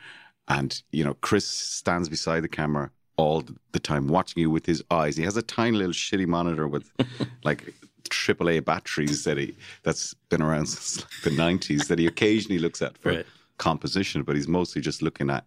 [0.48, 4.82] And, you know, Chris stands beside the camera all the time watching you with his
[4.90, 5.16] eyes.
[5.16, 6.90] He has a tiny little shitty monitor with
[7.44, 7.72] like
[8.04, 12.82] AAA batteries that he that's been around since like the 90s that he occasionally looks
[12.82, 13.26] at for Right.
[13.58, 15.44] composition, but he's mostly just looking at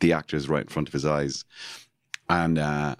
[0.00, 1.44] the actors right in front of his eyes.
[2.28, 2.96] And uh,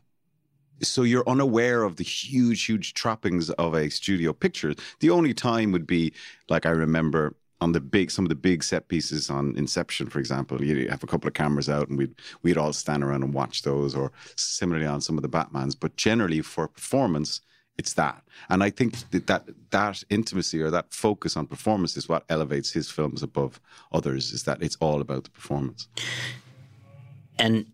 [0.82, 4.74] so you're unaware of the huge, huge trappings of a studio picture.
[5.00, 6.12] The only time would be
[6.48, 10.18] like I remember on the big some of the big set pieces on Inception, for
[10.18, 10.62] example.
[10.62, 13.62] You have a couple of cameras out, and we'd we'd all stand around and watch
[13.62, 15.74] those, or similarly on some of the Batmans.
[15.78, 17.40] But generally, for performance,
[17.78, 22.08] it's that, and I think that that, that intimacy or that focus on performance is
[22.08, 23.60] what elevates his films above
[23.92, 24.32] others.
[24.32, 25.88] Is that it's all about the performance.
[27.38, 27.66] And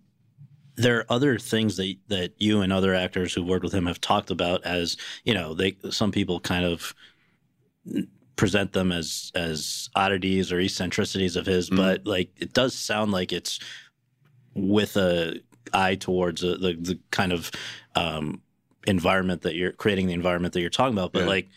[0.80, 4.00] there are other things that that you and other actors who worked with him have
[4.00, 6.94] talked about as you know they some people kind of
[8.40, 11.76] present them as as oddities or eccentricities of his, mm.
[11.76, 13.60] but like it does sound like it's
[14.54, 15.38] with a
[15.74, 17.50] eye towards a, the the kind of
[17.94, 18.40] um,
[18.86, 21.12] environment that you're creating the environment that you're talking about.
[21.12, 21.28] But yeah.
[21.28, 21.48] like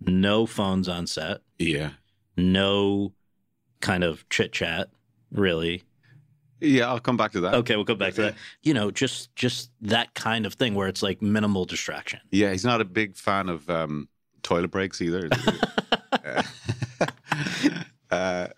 [0.00, 1.90] no phones on set, yeah,
[2.36, 3.12] no
[3.80, 4.88] kind of chit chat,
[5.30, 5.84] really.
[6.60, 7.54] Yeah, I'll come back to that.
[7.54, 8.34] Okay, we'll come back to that.
[8.62, 12.20] You know, just just that kind of thing where it's like minimal distraction.
[12.30, 14.08] Yeah, he's not a big fan of um,
[14.42, 15.28] toilet breaks either.
[18.10, 18.48] uh,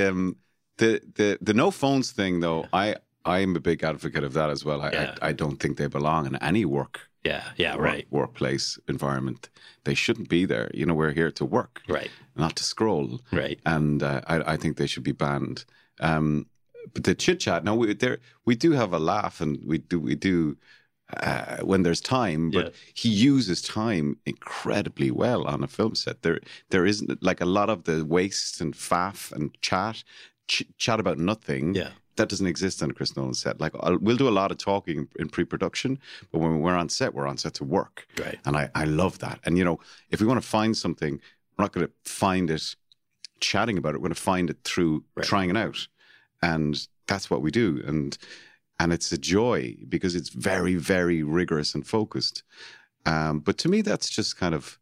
[0.00, 0.36] um,
[0.78, 4.50] the the the no phones thing though, I I am a big advocate of that
[4.50, 4.80] as well.
[4.80, 5.14] I, yeah.
[5.20, 7.00] I, I don't think they belong in any work.
[7.24, 8.06] Yeah, yeah, work, right.
[8.10, 9.50] Workplace environment.
[9.84, 10.70] They shouldn't be there.
[10.72, 12.10] You know, we're here to work, right?
[12.36, 13.58] Not to scroll, right?
[13.66, 15.64] And uh, I, I think they should be banned.
[16.00, 16.46] Um,
[16.92, 17.64] but the chit chat.
[17.64, 20.56] No, we there we do have a laugh, and we do we do
[21.16, 22.50] uh, when there's time.
[22.50, 22.70] But yeah.
[22.94, 26.22] he uses time incredibly well on a film set.
[26.22, 30.02] There there isn't like a lot of the waste and faff and chat
[30.48, 31.74] ch- chat about nothing.
[31.74, 31.90] Yeah.
[32.16, 33.60] That doesn't exist on a Chris Nolan set.
[33.60, 36.00] Like I'll, we'll do a lot of talking in pre-production,
[36.32, 38.08] but when we're on set, we're on set to work.
[38.18, 38.40] Right.
[38.44, 39.38] And I, I love that.
[39.44, 39.78] And you know,
[40.10, 41.20] if we want to find something,
[41.56, 42.74] we're not going to find it
[43.38, 43.98] chatting about it.
[43.98, 45.24] We're going to find it through right.
[45.24, 45.86] trying it out
[46.42, 47.82] and that's what we do.
[47.86, 48.16] And
[48.80, 52.42] and it's a joy because it's very very rigorous and focused.
[53.06, 54.78] Um, but to me that's just kind of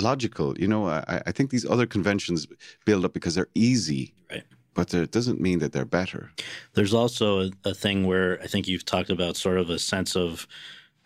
[0.00, 0.58] logical.
[0.58, 2.46] You know I, I think these other conventions
[2.84, 4.44] build up because they're easy right.
[4.74, 6.30] but it doesn't mean that they're better.
[6.74, 10.16] There's also a, a thing where i think you've talked about sort of a sense
[10.16, 10.46] of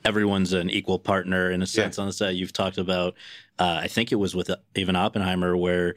[0.05, 2.03] everyone's an equal partner in a sense yeah.
[2.03, 2.37] on the set.
[2.37, 3.15] You've talked about
[3.59, 5.95] uh, i think it was with even oppenheimer where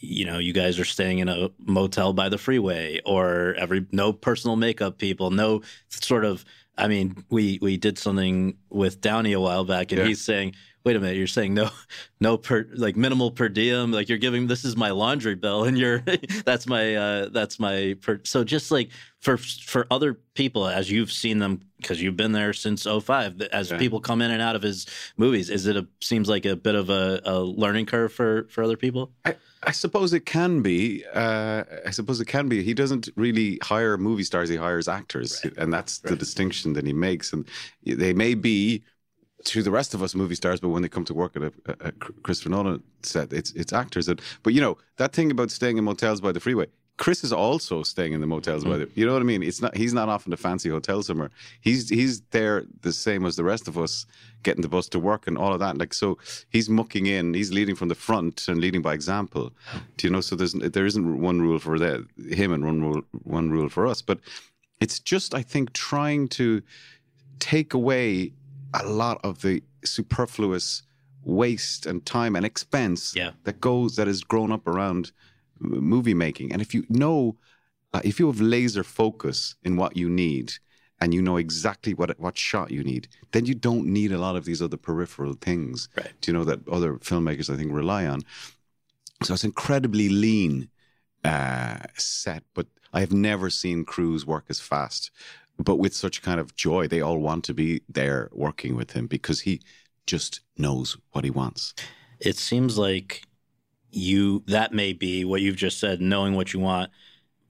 [0.00, 4.12] you know, you guys are staying in a motel by the freeway or every no
[4.12, 6.44] personal makeup people, no sort of
[6.78, 10.06] I mean, we we did something with Downey a while back and yeah.
[10.06, 10.54] he's saying,
[10.84, 11.70] "Wait a minute, you're saying no
[12.20, 15.78] no per like minimal per diem, like you're giving this is my laundry bill and
[15.78, 16.00] you're
[16.44, 18.90] that's my uh that's my per so just like
[19.20, 23.70] for for other people as you've seen them because you've been there since 05 as
[23.70, 23.78] yeah.
[23.78, 26.74] people come in and out of his movies is it a seems like a bit
[26.74, 31.04] of a, a learning curve for for other people I, I suppose it can be.
[31.12, 32.62] Uh, I suppose it can be.
[32.62, 35.52] He doesn't really hire movie stars; he hires actors, right.
[35.58, 36.10] and that's right.
[36.10, 37.32] the distinction that he makes.
[37.32, 37.46] And
[37.84, 38.82] they may be
[39.44, 41.52] to the rest of us movie stars, but when they come to work at a,
[41.80, 44.08] a Christopher Nolan set, it's it's actors.
[44.08, 46.66] And but you know that thing about staying in motels by the freeway.
[47.00, 48.72] Chris is also staying in the motels mm-hmm.
[48.72, 48.88] by the.
[48.94, 49.42] You know what I mean?
[49.42, 49.74] It's not.
[49.74, 51.30] He's not off in a fancy hotel somewhere.
[51.62, 54.04] He's he's there the same as the rest of us,
[54.42, 55.78] getting the bus to work and all of that.
[55.78, 56.18] Like so,
[56.50, 57.32] he's mucking in.
[57.32, 59.50] He's leading from the front and leading by example.
[59.96, 60.20] Do you know?
[60.20, 63.86] So there's there isn't one rule for that him and one rule one rule for
[63.86, 64.02] us.
[64.02, 64.20] But
[64.78, 66.60] it's just I think trying to
[67.38, 68.32] take away
[68.74, 70.82] a lot of the superfluous
[71.22, 73.32] waste and time and expense yeah.
[73.44, 75.12] that goes that has grown up around
[75.58, 76.52] movie making.
[76.52, 77.36] And if you know,
[77.92, 80.54] uh, if you have laser focus in what you need,
[81.00, 84.36] and you know exactly what what shot you need, then you don't need a lot
[84.36, 85.88] of these other peripheral things.
[85.96, 86.12] Right.
[86.20, 88.22] Do you know that other filmmakers I think rely on?
[89.22, 90.68] So it's incredibly lean
[91.24, 95.10] uh, set, but I have never seen crews work as fast,
[95.62, 96.88] but with such kind of joy.
[96.88, 99.60] They all want to be there working with him because he
[100.06, 101.74] just knows what he wants.
[102.18, 103.22] It seems like
[103.90, 106.90] you that may be what you've just said knowing what you want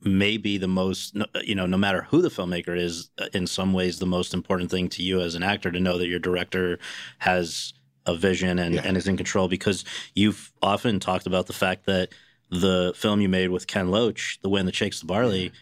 [0.03, 3.75] may be the most you know no matter who the filmmaker is uh, in some
[3.75, 6.79] ways the most important thing to you as an actor to know that your director
[7.19, 7.75] has
[8.07, 8.83] a vision and, yeah.
[8.85, 12.09] and is in control because you've often talked about the fact that
[12.51, 15.53] the film you made with Ken Loach, The Wind That Shakes the Barley,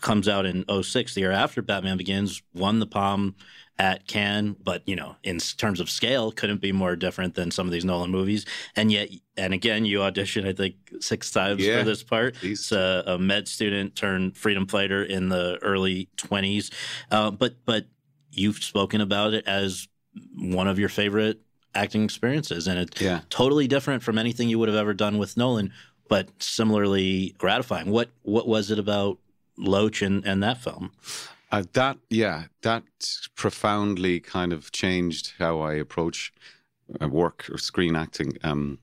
[0.00, 3.34] comes out in 06, the year after Batman Begins, won the Palm
[3.78, 7.66] at Cannes, but you know, in terms of scale, couldn't be more different than some
[7.66, 8.46] of these Nolan movies.
[8.74, 12.36] And yet, and again, you auditioned, I think, six times yeah, for this part.
[12.36, 16.70] He's a, a, med student turned freedom fighter in the early twenties,
[17.10, 17.86] uh, but but
[18.30, 19.88] you've spoken about it as
[20.38, 21.40] one of your favorite
[21.74, 23.20] acting experiences, and it's yeah.
[23.28, 25.72] totally different from anything you would have ever done with Nolan.
[26.08, 27.90] but similarly gratifying.
[27.90, 29.18] What what was it about
[29.58, 30.92] Loach and, and that film?
[31.52, 32.82] Uh, that yeah, that
[33.34, 36.32] profoundly kind of changed how I approach
[37.00, 38.36] uh, work or screen acting.
[38.42, 38.78] Um,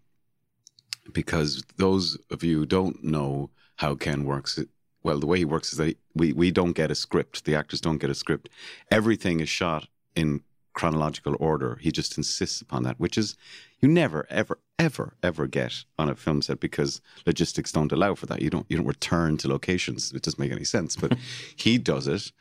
[1.12, 4.58] because those of you who don't know how Ken works,
[5.04, 7.44] well, the way he works is that we we don't get a script.
[7.44, 8.50] The actors don't get a script.
[8.90, 10.42] Everything is shot in
[10.74, 11.78] chronological order.
[11.82, 13.36] He just insists upon that, which is
[13.80, 18.26] you never, ever, ever, ever get on a film set because logistics don't allow for
[18.28, 18.42] that.
[18.42, 20.12] You don't you don't return to locations.
[20.12, 20.96] It doesn't make any sense.
[20.96, 21.18] But
[21.56, 22.32] he does it,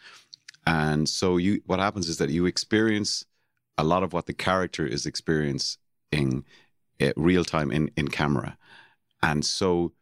[0.66, 3.24] and so you what happens is that you experience
[3.78, 6.44] a lot of what the character is experiencing
[7.00, 8.56] uh, real time in in camera,
[9.22, 9.92] and so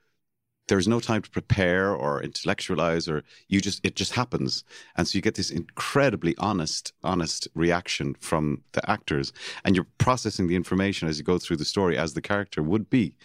[0.70, 4.64] there's no time to prepare or intellectualize or you just it just happens.
[4.96, 9.32] And so you get this incredibly honest honest reaction from the actors.
[9.64, 12.88] And you're processing the information as you go through the story as the character would
[12.88, 13.16] be.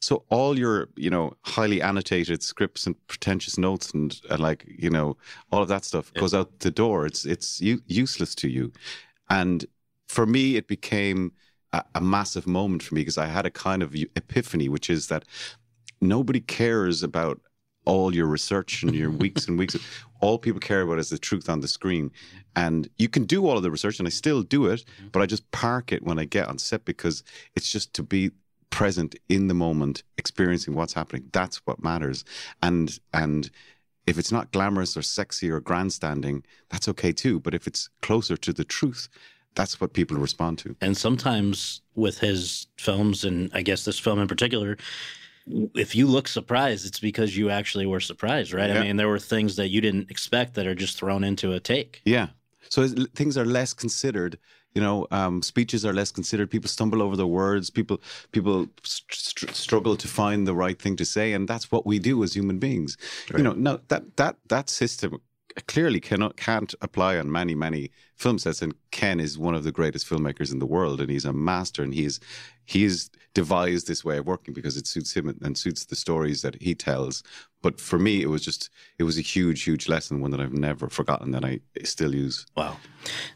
[0.00, 4.88] So all your you know highly annotated scripts and pretentious notes and, and like you
[4.88, 5.16] know
[5.50, 6.20] all of that stuff yeah.
[6.20, 7.06] goes out the door.
[7.06, 8.72] It's it's u- useless to you.
[9.28, 9.66] And
[10.08, 11.32] for me it became
[11.72, 15.08] a, a massive moment for me because I had a kind of epiphany, which is
[15.08, 15.24] that
[16.08, 17.40] nobody cares about
[17.84, 19.76] all your research and your weeks and weeks.
[20.20, 22.10] All people care about is the truth on the screen.
[22.56, 25.08] And you can do all of the research, and I still do it, mm-hmm.
[25.08, 27.22] but I just park it when I get on set because
[27.54, 28.30] it's just to be
[28.70, 31.28] present in the moment, experiencing what's happening.
[31.32, 32.24] That's what matters.
[32.62, 33.50] And and
[34.06, 37.40] if it's not glamorous or sexy or grandstanding, that's okay too.
[37.40, 39.08] But if it's closer to the truth,
[39.54, 40.76] that's what people respond to.
[40.80, 44.76] And sometimes with his films, and I guess this film in particular,
[45.46, 48.70] if you look surprised, it's because you actually were surprised, right?
[48.70, 48.80] Yeah.
[48.80, 51.60] I mean, there were things that you didn't expect that are just thrown into a
[51.60, 52.00] take.
[52.04, 52.28] Yeah.
[52.70, 54.38] So things are less considered.
[54.74, 56.50] You know, um, speeches are less considered.
[56.50, 57.70] People stumble over their words.
[57.70, 58.00] People
[58.32, 62.24] people st- struggle to find the right thing to say, and that's what we do
[62.24, 62.96] as human beings.
[63.30, 63.38] Right.
[63.38, 65.20] You know, no, that that that system
[65.62, 68.62] clearly cannot can't apply on many many film sets.
[68.62, 71.82] And Ken is one of the greatest filmmakers in the world, and he's a master,
[71.82, 72.20] and he's
[72.64, 76.60] he's devised this way of working because it suits him and suits the stories that
[76.62, 77.22] he tells.
[77.62, 80.52] But for me, it was just it was a huge, huge lesson, one that I've
[80.52, 82.46] never forgotten that I still use.
[82.56, 82.76] Wow!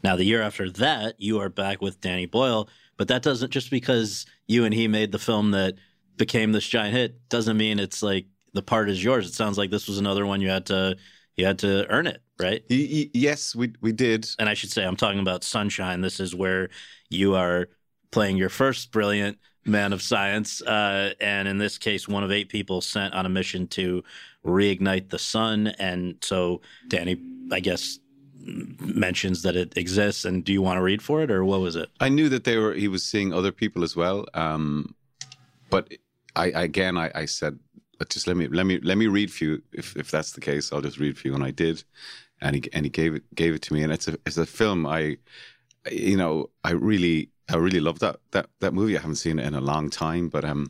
[0.03, 3.71] Now the year after that, you are back with Danny Boyle, but that doesn't just
[3.71, 5.75] because you and he made the film that
[6.17, 9.27] became this giant hit doesn't mean it's like the part is yours.
[9.27, 10.97] It sounds like this was another one you had to
[11.39, 12.63] you had to earn it, right?
[12.69, 14.27] yes, we we did.
[14.37, 16.01] And I should say, I'm talking about Sunshine.
[16.01, 16.69] This is where
[17.09, 17.69] you are
[18.11, 22.49] playing your first brilliant man of science, uh, and in this case, one of eight
[22.49, 24.03] people sent on a mission to
[24.45, 25.67] reignite the sun.
[25.79, 27.17] And so, Danny,
[27.51, 27.99] I guess
[28.41, 30.25] mentions that it exists.
[30.25, 31.89] And do you want to read for it, or what was it?
[31.99, 32.73] I knew that they were.
[32.73, 34.93] He was seeing other people as well, um,
[35.69, 35.87] but
[36.35, 37.59] I again, I, I said,
[38.07, 39.61] just let me let me let me read for you.
[39.73, 41.35] If if that's the case, I'll just read for you.
[41.35, 41.83] And I did,
[42.41, 43.83] and he and he gave it gave it to me.
[43.83, 45.17] And it's a it's a film I,
[45.91, 48.97] you know, I really I really love that that that movie.
[48.97, 50.69] I haven't seen it in a long time, but um,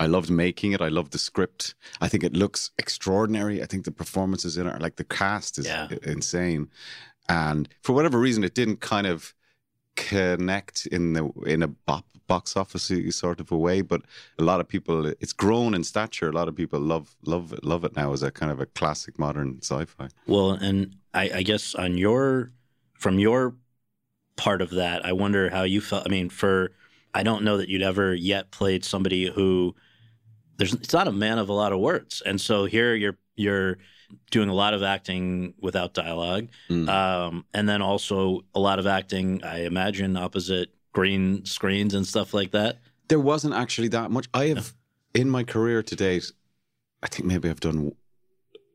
[0.00, 0.80] I loved making it.
[0.80, 1.74] I loved the script.
[2.00, 3.62] I think it looks extraordinary.
[3.62, 5.88] I think the performances in it, like the cast, is yeah.
[6.02, 6.70] insane.
[7.28, 9.34] And for whatever reason, it didn't kind of
[9.96, 13.80] connect in the in a bop, box office sort of a way.
[13.80, 14.02] But
[14.38, 16.28] a lot of people, it's grown in stature.
[16.28, 18.66] A lot of people love love it, love it now as a kind of a
[18.66, 20.08] classic modern sci-fi.
[20.26, 22.52] Well, and I, I guess on your
[22.94, 23.54] from your
[24.38, 25.04] part of that.
[25.04, 26.04] I wonder how you felt.
[26.06, 26.70] I mean, for
[27.12, 29.74] I don't know that you'd ever yet played somebody who
[30.56, 33.76] there's it's not a man of a lot of words, and so here you're you're
[34.30, 36.88] doing a lot of acting without dialogue, mm.
[36.88, 39.42] um, and then also a lot of acting.
[39.44, 42.78] I imagine opposite green screens and stuff like that.
[43.08, 44.28] There wasn't actually that much.
[44.34, 44.74] I have
[45.14, 46.32] in my career to date.
[47.02, 47.92] I think maybe I've done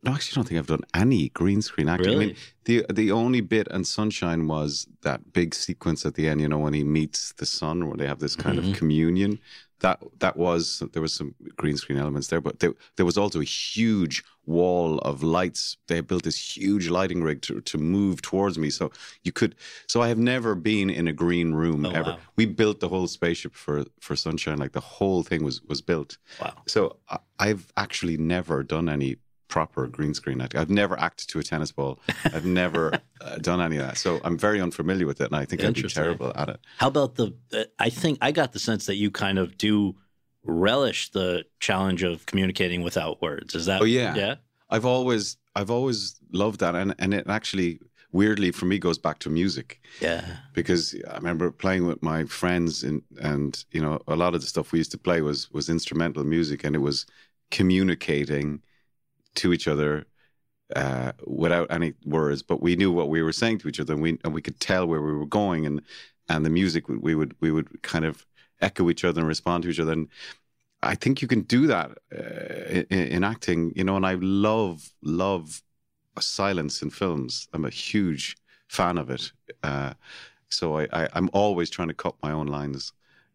[0.04, 2.12] no, I actually don't think I've done any green screen acting.
[2.12, 2.26] Really?
[2.26, 2.36] I mean,
[2.66, 6.42] the the only bit and Sunshine was that big sequence at the end.
[6.42, 8.72] You know, when he meets the sun, where they have this kind mm-hmm.
[8.72, 9.40] of communion.
[9.80, 13.42] That that was there was some green screen elements there, but there there was also
[13.42, 15.76] a huge wall of lights.
[15.88, 18.92] They built this huge lighting rig to to move towards me, so
[19.24, 19.56] you could.
[19.88, 22.12] So I have never been in a green room oh, ever.
[22.12, 22.18] Wow.
[22.38, 26.18] We built the whole spaceship for for Sunshine, like the whole thing was was built.
[26.42, 26.54] Wow.
[26.66, 29.18] So I, I've actually never done any
[29.54, 30.60] proper green screen acting.
[30.60, 32.00] I've never acted to a tennis ball.
[32.26, 34.00] I've never uh, done any of that.
[34.00, 36.60] So I'm very unfamiliar with it, and I think I'd be terrible at it.
[36.80, 37.36] How about the?
[37.54, 39.96] Uh, I think I got the sense that you kind of do
[40.44, 43.54] relish the challenge of communicating without words.
[43.54, 43.84] Is that?
[43.84, 44.36] Oh yeah, yeah.
[44.72, 47.80] I've always I've always loved that, and and it actually
[48.12, 49.82] weirdly for me goes back to music.
[50.02, 50.38] Yeah.
[50.54, 54.48] Because I remember playing with my friends and and you know a lot of the
[54.48, 57.06] stuff we used to play was was instrumental music and it was
[57.52, 58.64] communicating
[59.36, 60.06] to each other
[60.76, 64.02] uh, without any words, but we knew what we were saying to each other, and
[64.02, 65.82] we and we could tell where we were going, and
[66.30, 68.26] and the music we would we would kind of
[68.62, 70.08] echo each other and respond to each other, and
[70.82, 73.96] I think you can do that uh, in, in acting, you know.
[73.96, 75.62] And I love love
[76.20, 77.48] silence in films.
[77.54, 78.36] I'm a huge
[78.68, 79.32] fan of it,
[79.64, 79.94] uh,
[80.50, 82.94] so I, I I'm always trying to cut my own lines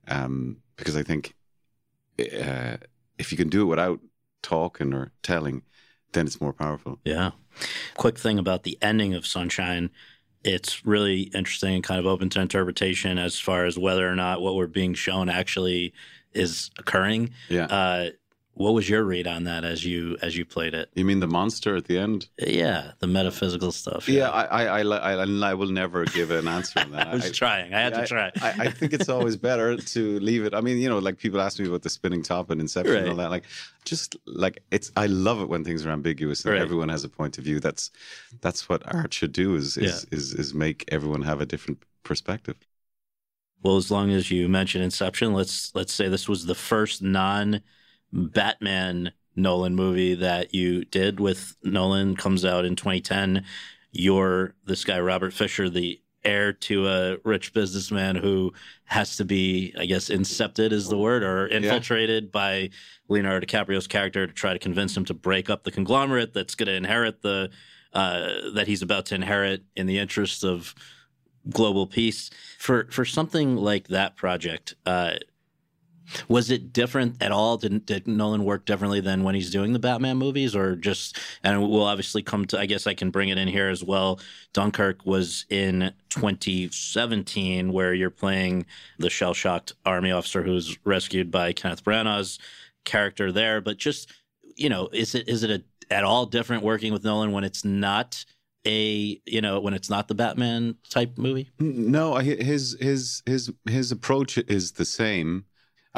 [0.08, 1.34] um, because I think
[2.18, 2.76] uh,
[3.18, 4.00] if you can do it without
[4.42, 5.62] talking or telling,
[6.12, 6.98] then it's more powerful.
[7.04, 7.32] Yeah.
[7.96, 9.90] Quick thing about the ending of Sunshine.
[10.44, 14.40] It's really interesting and kind of open to interpretation as far as whether or not
[14.40, 15.92] what we're being shown actually
[16.32, 17.30] is occurring.
[17.48, 17.66] Yeah.
[17.66, 18.10] Uh,
[18.58, 20.90] what was your read on that as you as you played it?
[20.94, 22.28] You mean the monster at the end?
[22.38, 24.08] Yeah, the metaphysical stuff.
[24.08, 27.06] Yeah, I, I, I, I, I will never give an answer on that.
[27.12, 27.72] I was trying.
[27.72, 28.32] I had to try.
[28.42, 30.54] I, I, think it's always better to leave it.
[30.54, 33.02] I mean, you know, like people ask me about the spinning top and Inception Right.
[33.02, 33.30] and all that.
[33.30, 33.44] Like,
[33.84, 34.90] just like it's.
[34.96, 36.60] I love it when things are ambiguous and Right.
[36.60, 37.60] everyone has a point of view.
[37.60, 37.92] That's
[38.40, 39.54] that's what art should do.
[39.54, 42.56] Is is, is is make everyone have a different perspective.
[43.62, 47.60] Well, as long as you mention Inception, let's let's say this was the first non
[48.12, 53.44] Batman Nolan movie that you did with Nolan comes out in 2010.
[53.92, 58.52] You're this guy Robert Fischer, the heir to a rich businessman who
[58.84, 62.70] has to be, I guess, incepted is the word, or infiltrated by
[63.08, 66.66] Leonardo DiCaprio's character to try to convince him to break up the conglomerate that's going
[66.66, 67.50] to inherit the
[67.92, 70.74] uh, that he's about to inherit in the interest of
[71.48, 72.30] global peace.
[72.58, 75.14] For for something like that project, uh,
[76.28, 77.56] was it different at all?
[77.56, 81.18] Did, did Nolan work differently than when he's doing the Batman movies, or just?
[81.42, 82.58] And we'll obviously come to.
[82.58, 84.20] I guess I can bring it in here as well.
[84.52, 88.66] Dunkirk was in 2017, where you're playing
[88.98, 92.38] the shell shocked army officer who's rescued by Kenneth Branagh's
[92.84, 93.60] character there.
[93.60, 94.12] But just
[94.56, 97.64] you know, is it is it a, at all different working with Nolan when it's
[97.64, 98.24] not
[98.66, 101.50] a you know when it's not the Batman type movie?
[101.58, 105.44] No, his his his his approach is the same.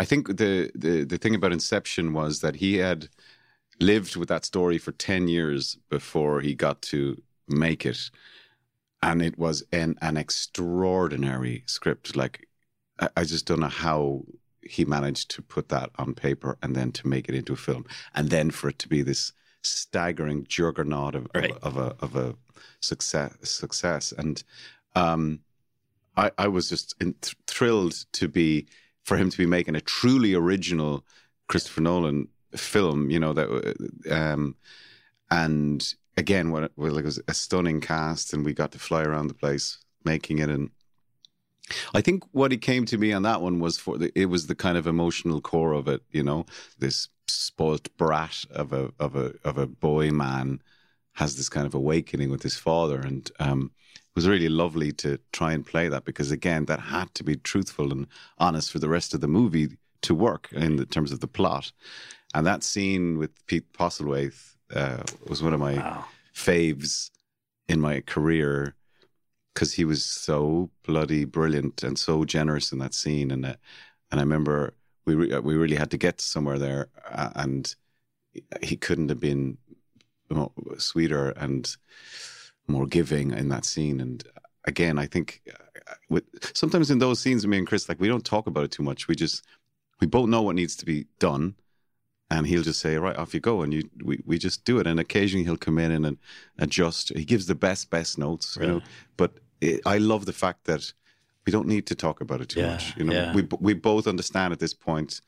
[0.00, 3.08] I think the the the thing about Inception was that he had
[3.78, 8.10] lived with that story for ten years before he got to make it,
[9.02, 12.16] and it was an an extraordinary script.
[12.16, 12.48] Like
[12.98, 14.24] I, I just don't know how
[14.62, 17.84] he managed to put that on paper and then to make it into a film,
[18.14, 19.32] and then for it to be this
[19.62, 21.52] staggering juggernaut of, Right.
[21.62, 22.34] of, a of a
[22.80, 24.42] success success and
[24.96, 25.40] um
[26.16, 28.66] I, I was just in, th- thrilled to be
[29.04, 31.04] for him to be making a truly original
[31.48, 33.10] Christopher Nolan film.
[33.10, 34.56] You know that, um,
[35.30, 39.28] and again, what it it was a stunning cast, and we got to fly around
[39.28, 40.48] the place making it.
[40.48, 40.70] And
[41.94, 44.46] I think what it came to me on that one was for the, it was
[44.46, 46.02] the kind of emotional core of it.
[46.10, 46.46] You know,
[46.78, 50.62] this spoilt brat of a of a of a boy man
[51.14, 53.72] has this kind of awakening with his father, and um,
[54.10, 57.36] it was really lovely to try and play that because again, that had to be
[57.36, 58.06] truthful and
[58.38, 61.70] honest for the rest of the movie to work in the terms of the plot.
[62.34, 64.34] And that scene with Pete Postlethwaite
[64.74, 66.04] uh, was one of my Wow.
[66.34, 67.10] faves
[67.68, 68.74] in my career
[69.54, 73.30] because he was so bloody brilliant and so generous in that scene.
[73.30, 73.54] And uh,
[74.10, 74.74] and I remember
[75.06, 77.74] we re- we really had to get somewhere there, uh, and
[78.62, 79.58] he couldn't have been
[80.30, 81.76] more sweeter and
[82.66, 84.00] more giving in that scene.
[84.00, 84.24] And
[84.64, 88.24] again, I think uh, with sometimes in those scenes, me and Chris, like we don't
[88.24, 89.08] talk about it too much.
[89.08, 89.44] We just
[90.00, 91.54] we both know what needs to be done,
[92.30, 94.86] and he'll just say, "Right, off you go," and you we, we just do it.
[94.86, 96.18] And occasionally he'll come in and, and
[96.58, 97.16] adjust.
[97.16, 98.80] He gives the best best notes, you know.
[99.16, 100.92] But it, I love the fact that
[101.46, 102.96] we don't need to talk about it too Yeah, much.
[102.96, 103.34] You know, yeah.
[103.34, 105.20] we we both understand at this point,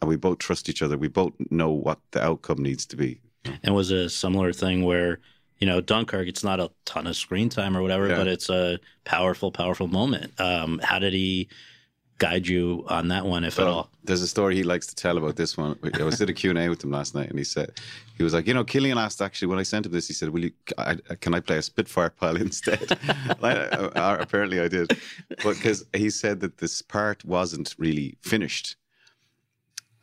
[0.00, 0.96] and we both trust each other.
[0.96, 3.20] We both know what the outcome needs to be.
[3.62, 5.20] And was it a similar thing where,
[5.58, 8.16] you know, Dunkirk, it's not a ton of screen time or whatever, Yeah.
[8.16, 10.38] but it's a powerful, powerful moment.
[10.40, 11.48] Um, how did he
[12.18, 13.90] guide you on that one, if at all?
[14.02, 15.78] There's a story he likes to tell about this one.
[15.94, 17.78] I was at a Q&A with him last night and he said,
[18.16, 20.30] he was like, you know, Cillian asked actually, when I sent him this, he said,
[20.30, 22.98] will you, I, can I play a Spitfire pilot instead?
[23.40, 24.88] I, I- apparently I did.
[25.44, 28.76] But because he said that this part wasn't really finished.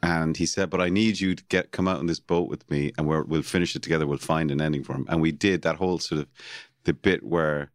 [0.06, 2.70] And he said, but I need you to get come out on this boat with
[2.70, 4.06] me and we're, we'll finish it together.
[4.06, 5.08] We'll find an ending for him.
[5.10, 6.28] And we did that whole sort of,
[6.84, 7.72] the bit where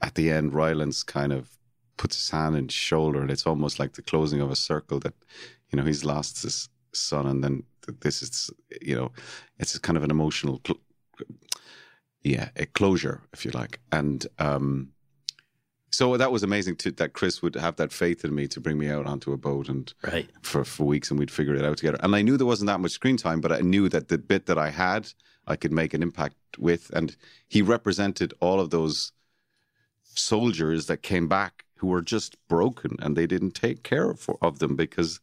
[0.00, 1.58] at the end, Rylance kind of
[1.96, 5.00] puts his hand on his shoulder, and it's almost like the closing of a circle
[5.00, 5.14] that,
[5.70, 7.64] you know, he's lost his son, and then
[8.00, 9.10] this is, you know,
[9.58, 10.80] it's kind of an emotional, cl-
[12.22, 13.80] yeah, a closure, if you like.
[13.90, 14.92] And um,
[15.90, 18.78] so that was amazing to, that Chris would have that faith in me to bring
[18.78, 20.28] me out onto a boat and Right.
[20.42, 21.98] for for weeks and we'd figure it out together.
[22.02, 24.46] And I knew there wasn't that much screen time, but I knew that the bit
[24.46, 25.12] that I had,
[25.46, 26.90] I could make an impact with.
[26.94, 27.16] And
[27.48, 29.12] he represented all of those
[30.04, 34.58] soldiers that came back who were just broken and they didn't take care of, of
[34.58, 35.20] them because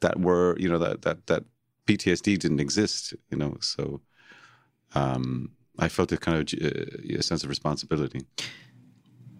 [0.00, 1.44] that were you know that that that
[1.86, 3.14] PTSD didn't exist.
[3.30, 4.00] You know, so
[4.94, 8.22] um, I felt a kind of uh, a sense of responsibility.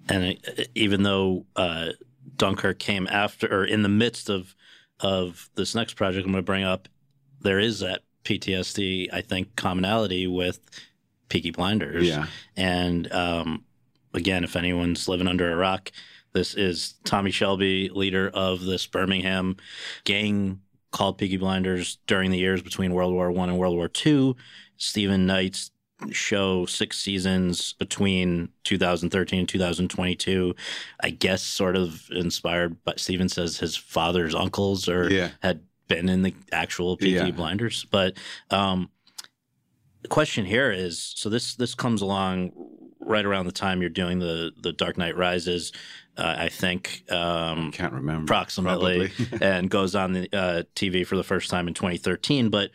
[0.09, 1.89] And uh, even though uh,
[2.37, 4.55] Dunkirk came after or in the midst of
[5.01, 6.89] of this next project I'm going to bring up,
[7.41, 10.61] there is that PTSD I think commonality with
[11.29, 12.07] Peaky Blinders.
[12.07, 12.27] Yeah.
[12.57, 13.65] and um,
[14.15, 15.91] again, if anyone's living under a rock,
[16.33, 19.57] this is Tommy Shelby, leader of this Birmingham
[20.05, 20.61] gang
[20.93, 24.37] called Peaky Blinders during the years between World War One and World War Two.
[24.77, 25.71] Steven Knight's
[26.11, 30.55] show six seasons between 2013 and 2022
[31.03, 35.31] i guess sort of inspired but steven says his father's uncles or Yeah.
[35.43, 37.31] had been in the actual Peaky Yeah.
[37.33, 37.85] Blinders.
[37.91, 38.17] But
[38.51, 38.89] um,
[40.01, 42.53] the question here is: so this this comes along
[43.01, 45.71] right around the time you're doing the the Dark Knight Rises,
[46.17, 47.05] uh, I think.
[47.11, 51.75] Um, Can't remember approximately, and goes on the uh, TV for the first time in
[51.75, 52.49] 2013.
[52.49, 52.71] But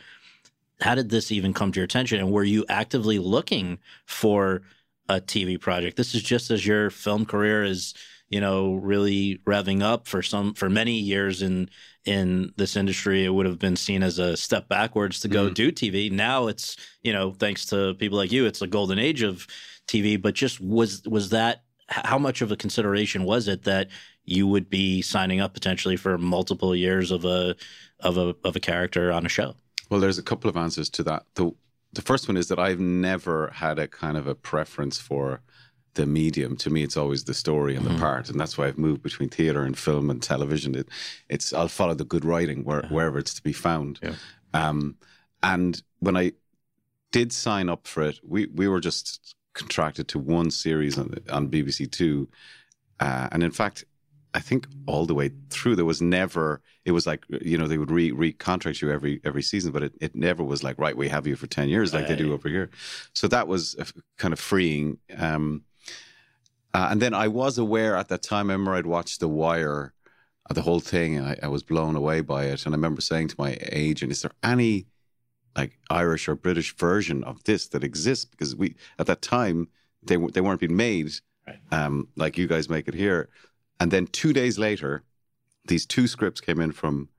[0.80, 2.20] how did this even come to your attention?
[2.20, 4.62] And were you actively looking for
[5.10, 5.98] a TV project?
[5.98, 7.94] This is just as your film career is,
[8.30, 11.70] you know, really revving up for some for many years in
[12.06, 13.26] in this industry.
[13.26, 15.54] It would have been seen as a step backwards to go mm-hmm.
[15.54, 16.12] do TV.
[16.12, 19.48] Now it's, you know, thanks to people like you, it's a golden age of
[19.88, 20.22] TV.
[20.22, 23.88] But just was was that how much of a consideration was it that
[24.26, 27.56] you would be signing up potentially for multiple years of a
[28.00, 29.56] of a of a character on a show?
[29.90, 31.24] Well, there's a couple of answers to that.
[31.36, 31.52] The
[31.94, 35.42] the first one is that I've never had a kind of a preference for
[35.94, 36.56] the medium.
[36.58, 39.30] To me, it's always the story and the part, and that's why I've moved between
[39.30, 40.76] theater and film and television.
[40.76, 40.90] It,
[41.30, 44.00] it's I'll follow the good writing where, wherever it's to be found.
[44.54, 44.96] Um,
[45.42, 46.34] and when I
[47.12, 51.50] did sign up for it, we we were just contracted to one series on on
[51.50, 52.28] BBC Two,
[53.00, 53.86] uh, and in fact,
[54.38, 56.62] I think all the way through there was never.
[56.86, 59.94] It was like you know they would re recontract you every every season, but it,
[60.00, 62.48] it never was like right we have you for ten years like they do over
[62.48, 62.70] here.
[63.14, 63.76] So that was
[64.20, 65.00] kind of freeing.
[65.18, 65.64] Um,
[66.72, 68.52] uh, and then I was aware at that time.
[68.52, 69.94] I remember I'd watched The Wire,
[70.48, 72.64] uh, the whole thing, and I, I was blown away by it.
[72.68, 74.86] And I remember saying to my agent, "Is there any
[75.56, 79.70] like Irish or British version of this that exists?" Because we at that time
[80.04, 81.10] they they weren't being made
[81.72, 83.30] um, like you guys make it here.
[83.80, 85.04] And then two days later,
[85.68, 87.10] these two scripts came in from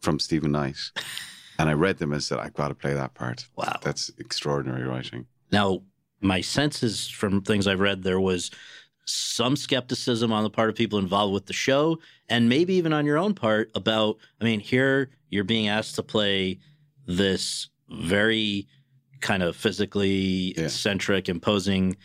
[0.00, 0.76] from Steven Knight,
[1.58, 3.78] and I read them and said, "I've got to play that part." Wow.
[3.82, 5.26] that's extraordinary writing.
[5.50, 5.82] Now,
[6.20, 8.50] my sense is from things I've read, there was
[9.04, 11.98] some skepticism on the part of people involved with the show,
[12.28, 14.18] and maybe even on your own part about.
[14.40, 16.58] I mean, here you're being asked to play
[17.06, 18.66] this very
[19.20, 20.64] kind of physically Yeah.
[20.64, 21.96] eccentric, imposing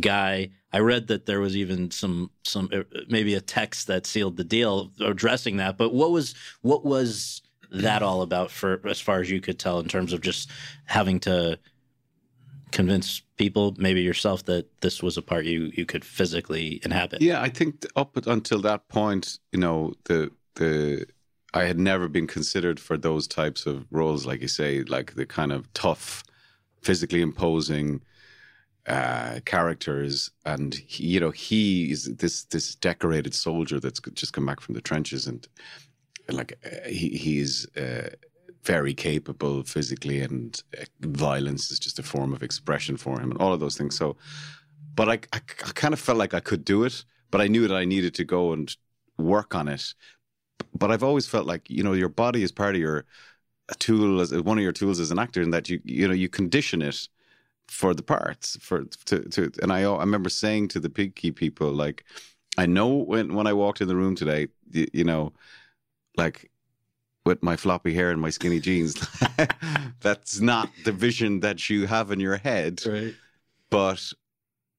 [0.00, 0.50] guy.
[0.72, 4.44] I read that there was even some some uh, maybe a text that sealed the
[4.44, 5.76] deal addressing that.
[5.76, 9.80] But what was what was that all about for as far as you could tell
[9.80, 10.50] in terms of just
[10.86, 11.58] having to
[12.72, 17.22] convince people, maybe yourself, that this was a part you you could physically inhabit.
[17.22, 21.06] Yeah, I think up until that point, you know, the the
[21.52, 25.26] I had never been considered for those types of roles, like you say, like the
[25.26, 26.22] kind of tough,
[26.80, 28.02] physically imposing
[28.90, 30.30] uh, characters.
[30.44, 34.74] And he, you know, he is this this decorated soldier that's just come back from
[34.74, 35.46] the trenches, and,
[36.26, 38.10] and like uh, he he's uh,
[38.64, 43.40] very capable physically, and uh, violence is just a form of expression for him, and
[43.40, 43.96] all of those things.
[43.96, 44.16] So
[44.94, 47.66] but I, I, I kind of felt like I could do it, but I knew
[47.68, 48.74] that I needed to go and
[49.18, 49.94] work on it.
[50.74, 53.04] But I've always felt like you know your body is part of your
[53.68, 56.14] a tool as one of your tools as an actor, and that you you know
[56.14, 57.08] you condition it
[57.70, 59.50] for the parts for to to.
[59.62, 62.04] And I I remember saying to the Peaky people like,
[62.58, 65.32] I know when when I walked in the room today, you, you know,
[66.16, 66.50] like
[67.24, 68.94] with my floppy hair and my skinny jeans,
[70.00, 73.14] that's not the vision that you have in your head Right.
[73.70, 74.12] but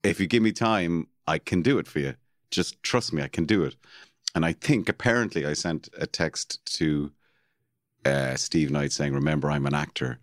[0.03, 2.15] if you give me time, I can do it for you.
[2.49, 3.75] Just trust me, I can do it.
[4.35, 7.11] And I think apparently I sent a text to
[8.05, 10.19] uh, Steve Knight saying, "Remember, I'm an actor."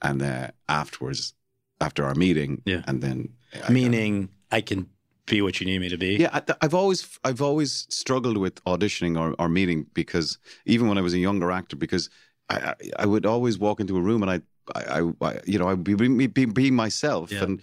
[0.00, 1.34] And uh, afterwards,
[1.80, 2.82] after our meeting, Yeah.
[2.86, 3.28] and then
[3.66, 4.88] I- Meaning, I can
[5.26, 6.16] be what you need me to be.
[6.16, 10.98] yeah, I, I've always I've always struggled with auditioning or, or meeting because even when
[10.98, 12.08] I was a younger actor, because
[12.48, 14.40] I I, I would always walk into a room and I
[14.74, 17.44] I, I, I you know I'd be, be be be myself Yeah.
[17.44, 17.60] and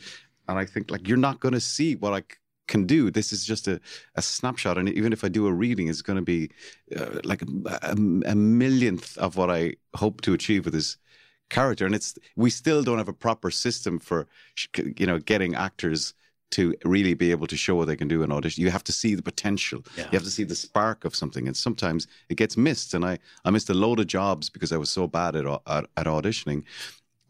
[0.48, 2.22] and I think like you're not going to see what I
[2.68, 3.12] can do.
[3.12, 3.80] This is just a,
[4.16, 6.50] a snapshot, and even if I do a reading, it's going to be
[6.96, 7.48] uh, like a,
[7.92, 7.92] a,
[8.32, 10.98] a millionth of what I hope to achieve with this
[11.50, 11.86] character.
[11.86, 14.28] And it's we still don't have a proper system for
[14.76, 16.14] you know getting actors
[16.52, 18.64] to really be able to show what they can do in audition.
[18.64, 19.84] You have to see the potential.
[19.98, 20.04] Yeah.
[20.06, 22.94] You have to see the spark of something, and sometimes it gets missed.
[22.94, 25.86] And I I missed a load of jobs because I was so bad at at,
[25.98, 26.64] at auditioning.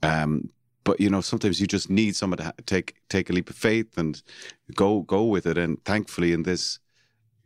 [0.04, 0.50] Um,
[0.84, 3.56] but you know, sometimes you just need someone to ha- take take a leap of
[3.56, 4.22] faith and
[4.76, 5.58] go go with it.
[5.58, 6.80] And thankfully, in this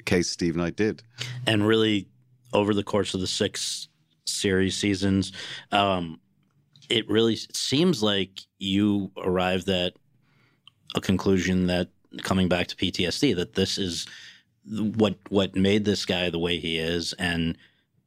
[0.05, 1.03] case, Steve and I did.
[1.47, 2.07] and really
[2.51, 3.87] over the course of the six
[4.25, 5.31] series seasons
[5.71, 6.19] um,
[6.89, 9.93] it really seems like you arrived at
[10.95, 11.89] a conclusion that
[12.23, 14.07] coming back to PTSD that this is
[14.65, 17.57] what what made this guy the way he is and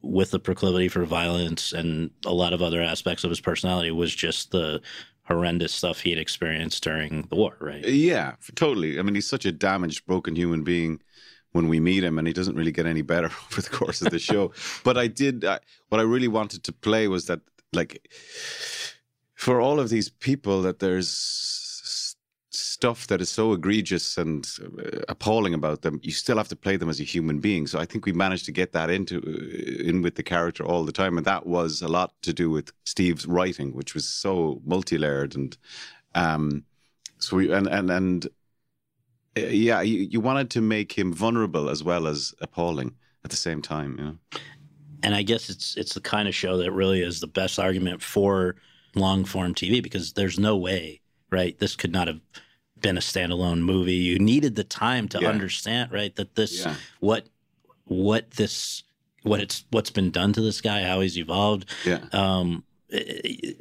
[0.02, 4.12] with the proclivity for violence and a lot of other aspects of his personality was
[4.14, 4.80] just the
[5.24, 8.98] horrendous stuff he had experienced during the war right Yeah, totally.
[8.98, 11.00] I mean, he's such a damaged, broken human being
[11.52, 14.10] when we meet him, and he doesn't really get any better over the course of
[14.10, 14.52] the show.
[14.84, 15.60] but I did, I,
[15.90, 17.40] what I really wanted to play was that,
[17.72, 18.08] like,
[19.34, 22.16] for all of these people, that there's
[22.50, 26.76] stuff that is so egregious and uh, appalling about them, you still have to play
[26.76, 27.66] them as a human being.
[27.66, 30.84] So I think we managed to get that into uh, in with the character all
[30.84, 34.60] the time, and that was a lot to do with Steve's writing, which was so
[34.64, 35.56] multi-layered and.
[36.14, 36.64] Um,
[37.18, 38.26] so we and and and
[39.36, 43.36] uh, yeah, you, you wanted to make him vulnerable as well as appalling at the
[43.36, 43.96] same time.
[43.98, 44.18] You know,
[45.02, 48.02] and I guess it's it's the kind of show that really is the best argument
[48.02, 48.56] for
[48.94, 51.00] long form TV because there's no way,
[51.30, 51.58] right?
[51.58, 52.20] This could not have
[52.80, 53.94] been a standalone movie.
[53.94, 55.28] You needed the time to Yeah.
[55.28, 56.14] understand, right?
[56.16, 56.76] That this Yeah.
[57.00, 57.26] what
[57.84, 58.82] what this
[59.22, 61.68] what it's what's been done to this guy, how he's evolved.
[61.86, 62.00] yeah.
[62.12, 62.64] Um,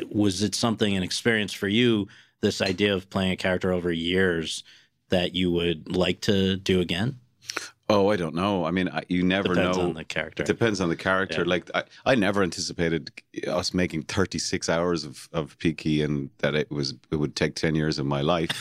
[0.10, 2.08] was it something an experience for you?
[2.42, 4.64] This idea of playing a character over years
[5.10, 7.20] that you would like to do again?
[7.92, 8.66] Oh, I don't know.
[8.66, 9.84] I mean, I, you never Depends know.
[9.84, 10.44] on the character.
[10.44, 11.42] It depends on the character.
[11.42, 11.50] Yeah.
[11.50, 13.12] Like I, I never anticipated
[13.48, 17.76] us making 36 hours of, of Peaky and that it was it would take 10
[17.76, 18.52] years of my life.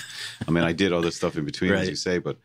[0.46, 2.36] I mean, I did all other stuff in between, as you say, but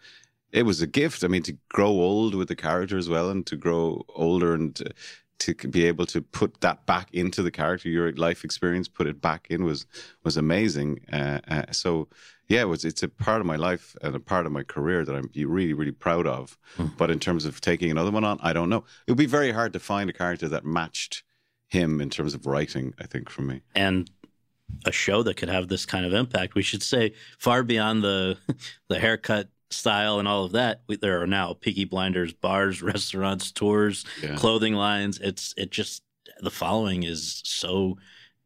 [0.51, 1.23] it was a gift.
[1.23, 4.73] I mean, to grow old with the character as well, and to grow older and
[4.75, 9.07] to, to be able to put that back into the character, your life experience, put
[9.07, 9.85] it back in was
[10.23, 11.01] was amazing.
[11.11, 12.07] Uh, uh, so
[12.47, 12.85] yeah, it was.
[12.85, 15.73] It's a part of my life and a part of my career that I'm really,
[15.73, 16.57] really proud of.
[16.77, 16.87] Hmm.
[16.97, 18.83] But in terms of taking another one on, I don't know.
[19.07, 21.23] It would be very hard to find a character that matched
[21.67, 22.93] him in terms of writing.
[22.99, 23.61] I think for me.
[23.73, 24.09] and
[24.85, 26.55] a show that could have this kind of impact.
[26.55, 28.37] We should say far beyond the
[28.89, 30.81] the haircut style and all of that.
[30.87, 34.35] We, there are now Peaky Blinders bars, restaurants, tours, Yeah.
[34.35, 35.19] clothing lines.
[35.19, 36.03] It's it just
[36.41, 37.97] the following is so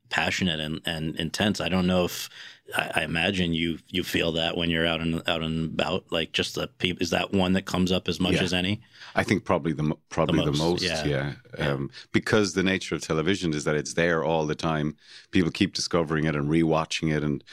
[0.10, 1.62] passionate and, and intense.
[1.62, 2.30] I don't know if
[2.76, 6.12] I, I imagine you you feel that when you're out and out and about.
[6.12, 8.44] Like just the people is that one that comes up as much Yeah.
[8.44, 8.82] as any.
[9.16, 11.06] I think probably the probably the most, most, yeah.
[11.06, 11.34] yeah,
[11.72, 14.96] Um, because the nature of television is that it's there all the time.
[15.32, 17.44] People keep discovering it and rewatching it, and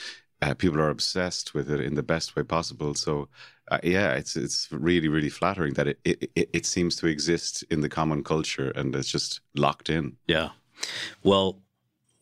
[0.43, 2.95] uh, people are obsessed with it in the best way possible.
[2.95, 3.29] So,
[3.71, 7.65] uh, yeah, it's it's really really flattering that it, it it it seems to exist
[7.71, 10.17] in the common culture and it's just locked in.
[10.27, 10.51] Yeah.
[11.23, 11.63] Well,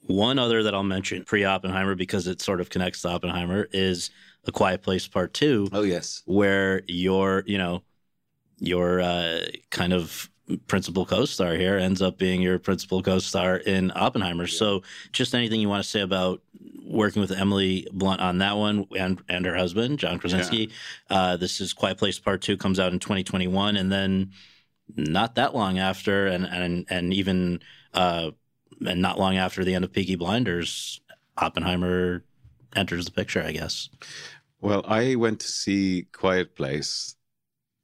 [0.06, 4.10] one other that I'll mention pre Oppenheimer because it sort of connects to Oppenheimer is
[4.46, 7.82] A Quiet Place Part Two, Oh yes, where your, you know,
[8.58, 10.30] your uh, kind of
[10.66, 14.46] principal co-star here ends up being your principal co-star in Oppenheimer.
[14.46, 14.82] So,
[15.12, 16.42] just anything you want to say about
[16.86, 20.70] working with Emily Blunt on that one and and her husband John Krasinski.
[21.08, 24.32] Uh, this is Quiet Place Part Two comes out in 2021, and then
[24.94, 27.60] not that long after, and and and even
[27.94, 28.32] uh,
[28.86, 31.00] and not long after the end of Peaky Blinders,
[31.36, 32.24] Oppenheimer
[32.76, 33.42] enters the picture.
[33.42, 33.88] I guess.
[34.60, 37.16] Well, I went to see Quiet Place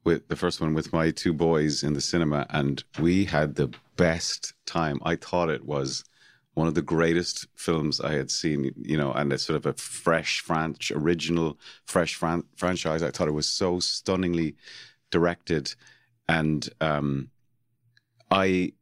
[0.05, 3.71] with the first one with my two boys in the cinema, and we had the
[3.97, 4.99] best time.
[5.05, 6.05] I thought it was
[6.55, 9.75] one of the greatest films I had seen, you know, and it's sort of a
[9.75, 13.03] fresh, French, original, fresh fran- franchise.
[13.03, 14.57] I thought it was so stunningly
[15.11, 15.75] directed,
[16.29, 17.31] and um,
[18.31, 18.73] I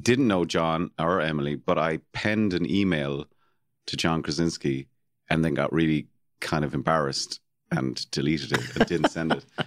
[0.00, 3.26] didn't know John or Emily, but I penned an email
[3.86, 4.88] to John Krasinski
[5.30, 6.06] and then got really
[6.40, 7.40] kind of embarrassed
[7.70, 9.44] and deleted it and didn't send it.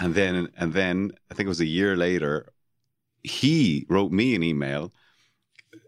[0.00, 2.50] And then and then I think it was a year later,
[3.22, 4.90] he wrote me an email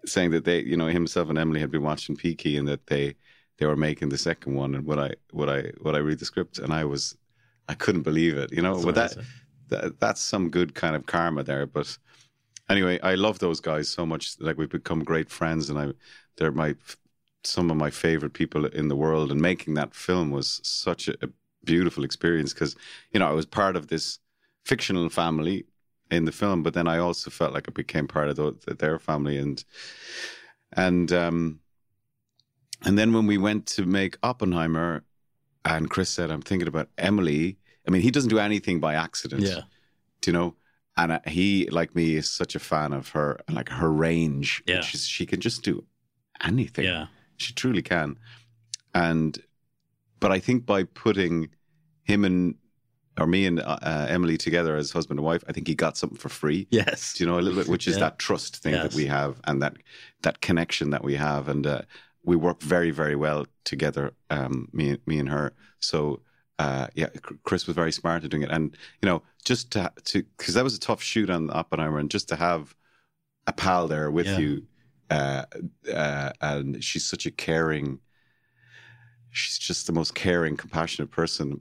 [0.04, 3.14] saying that they, you know, himself and Emily had been watching Peaky and that they
[3.56, 6.26] they were making the second one and what I what I what I read the
[6.26, 7.16] script and I was
[7.66, 8.52] I couldn't believe it.
[8.52, 9.24] You know, That's but that,
[9.68, 11.66] that that's some good kind of karma there.
[11.66, 11.96] But
[12.68, 14.36] anyway, I love those guys so much.
[14.40, 15.92] Like we've become great friends, and I
[16.36, 16.74] they're my
[17.42, 19.30] some of my favorite people in the world.
[19.30, 21.16] And making that film was such a,
[21.64, 22.76] beautiful experience because
[23.10, 24.18] you know I was part of this
[24.64, 25.64] fictional family
[26.10, 28.98] in the film, but then I also felt like I became part of the, their
[28.98, 29.64] family, and
[30.72, 31.60] and um,
[32.84, 35.04] and then when we went to make Oppenheimer,
[35.64, 37.56] and Chris said, "I'm thinking about Emily."
[37.86, 39.42] I mean, he doesn't do anything by accident.
[39.42, 39.62] Yeah.
[40.20, 40.54] Do you know?
[40.96, 44.62] And uh, he, like me, is such a fan of her and like her range.
[44.66, 44.80] Yeah.
[44.80, 45.84] She's, she can just do
[46.42, 46.84] anything.
[46.84, 47.06] Yeah.
[47.36, 48.16] She truly can.
[48.94, 49.36] And,
[50.20, 51.48] but I think by putting
[52.04, 52.54] him and,
[53.18, 55.96] or me and uh, uh, Emily together as husband and wife, I think he got
[55.96, 56.66] something for free.
[56.70, 57.14] Yes.
[57.14, 58.00] Do you know a little bit, which is Yeah.
[58.04, 58.82] that trust thing Yes.
[58.84, 59.74] that we have and that
[60.22, 61.82] that connection that we have, and uh,
[62.24, 65.52] we work very very well together, um, me me and her.
[65.78, 66.20] So
[66.58, 67.08] uh, yeah,
[67.44, 70.64] Chris was very smart at doing it, and you know just to to because that
[70.64, 72.74] was a tough shoot on Oppenheimer, and just to have
[73.46, 74.38] a pal there with Yeah.
[74.38, 74.62] you,
[75.10, 75.44] uh,
[75.92, 78.00] uh, and she's such a caring.
[79.30, 81.60] She's just the most caring, compassionate person.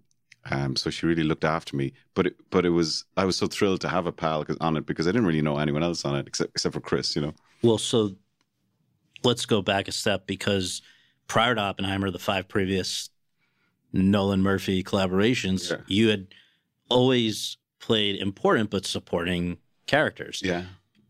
[0.52, 1.94] Um, so she really looked after me.
[2.14, 4.86] But it, but it was I was so thrilled to have a pal on it
[4.86, 7.16] because I didn't really know anyone else on it except except for Chris.
[7.16, 7.34] You know.
[7.64, 8.16] Well, so
[9.24, 10.82] let's go back a step because
[11.28, 13.10] prior to Oppenheimer, the five previous
[13.94, 15.78] Nolan Murphy collaborations, Yeah.
[15.88, 16.28] you had
[16.90, 20.42] always played important but supporting characters.
[20.44, 20.66] Yeah.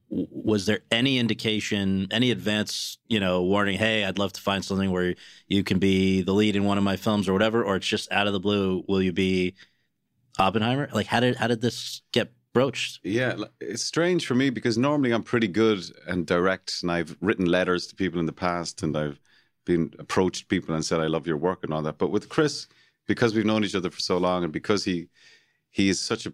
[0.10, 4.92] Was there any indication, any advance, you know, warning, hey, I'd love to find something
[4.92, 5.16] where
[5.48, 8.12] you can be the lead in one of my films or whatever, or it's just
[8.12, 9.56] out of the blue, will you be
[10.38, 10.90] Oppenheimer?
[10.94, 13.00] Like how did how did this get broached?
[13.04, 17.46] Yeah, it's strange for me because normally I'm pretty good and direct, and I've written
[17.46, 19.20] letters to people in the past, and I've
[19.66, 21.98] been approached people and said I love your work and all that.
[21.98, 22.68] But with Chris,
[23.08, 25.08] because we've known each other for so long, and because he
[25.72, 26.34] he is such a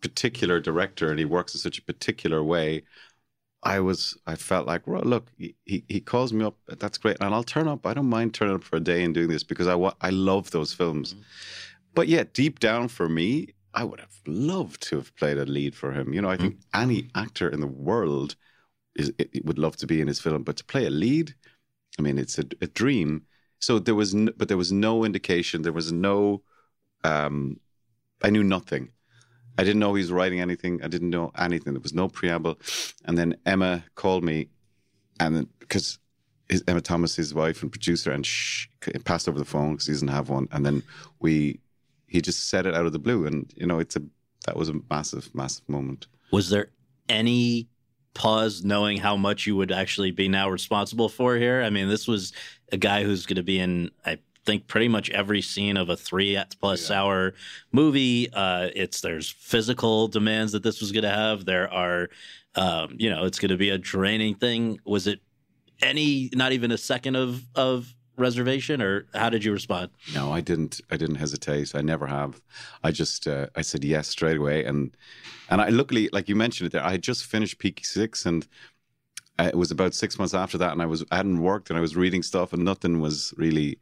[0.00, 2.82] particular director and he works in such a particular way,
[3.62, 7.34] I was I felt like, well, look, he he calls me up, that's great, and
[7.34, 7.86] I'll turn up.
[7.86, 10.10] I don't mind turning up for a day and doing this because I wa- I
[10.10, 11.14] love those films.
[11.14, 11.22] Mm-hmm.
[11.94, 15.74] But yet, deep down for me, I would have loved to have played a lead
[15.74, 16.12] for him.
[16.12, 16.62] You know, I think mm.
[16.74, 18.36] any actor in the world
[18.94, 21.34] is it, it would love to be in his film, but to play a lead,
[21.98, 23.22] I mean, it's a, a dream.
[23.58, 25.62] So there was, n- but there was no indication.
[25.62, 26.42] There was no.
[27.04, 27.60] Um,
[28.22, 28.90] I knew nothing.
[29.58, 30.82] I didn't know he was writing anything.
[30.82, 31.72] I didn't know anything.
[31.72, 32.58] There was no preamble.
[33.04, 34.48] And then Emma called me,
[35.18, 35.98] and because
[36.68, 38.26] Emma Thomas, his wife and producer, and
[39.04, 40.48] passed over the phone because he doesn't have one.
[40.52, 40.82] And then
[41.20, 41.60] we,
[42.06, 44.02] he just said it out of the blue, and you know, it's a
[44.46, 46.06] that was a massive, massive moment.
[46.30, 46.68] Was there
[47.08, 47.68] any
[48.16, 51.62] pause knowing how much you would actually be now responsible for here?
[51.62, 52.32] I mean, this was
[52.72, 55.96] a guy who's going to be in, I think, pretty much every scene of a
[55.96, 57.34] three plus hour
[57.72, 58.32] movie.
[58.32, 61.44] Uh, it's there's physical demands that this was going to have.
[61.44, 62.08] There are,
[62.54, 64.80] um, you know, it's going to be a draining thing.
[64.84, 65.20] Was it
[65.82, 69.90] any, not even a second of of reservation, or how did you respond?
[70.14, 70.80] No, I didn't.
[70.90, 71.74] I didn't hesitate.
[71.74, 72.40] I never have.
[72.82, 74.96] I just uh, I said yes straight away, and
[75.48, 78.46] and I luckily, like you mentioned it there, I had just finished Peaky Six, and
[79.38, 81.76] uh, it was about six months after that, and I was I hadn't worked, and
[81.78, 83.78] I was reading stuff, and nothing was really.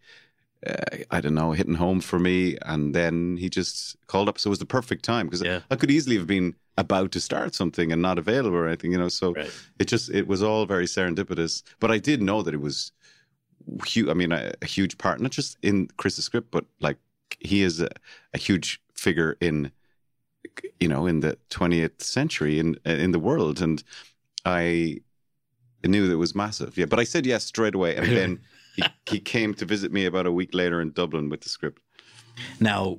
[0.67, 4.39] Uh, I don't know, hitting home for me, and then he just called up.
[4.39, 5.61] So it was the perfect time because Yeah.
[5.71, 8.97] I could easily have been about to start something and not available or anything, you
[8.97, 9.11] know.
[9.11, 9.51] So Right.
[9.79, 11.63] it just it was all very serendipitous.
[11.81, 12.93] But I did know that it was
[13.87, 14.09] huge.
[14.09, 16.99] I mean, a, a huge part, not just in Chris's script, but like
[17.41, 17.89] he is a,
[18.33, 19.71] a huge figure in,
[20.81, 23.83] you know, in the 20th century in in the world, and
[24.45, 25.01] I
[25.85, 26.77] knew that it was massive.
[26.77, 28.41] Yeah, but I said yes straight away, and then
[28.77, 31.83] he, he came to visit me about a week later in Dublin with the script.
[32.61, 32.99] Now,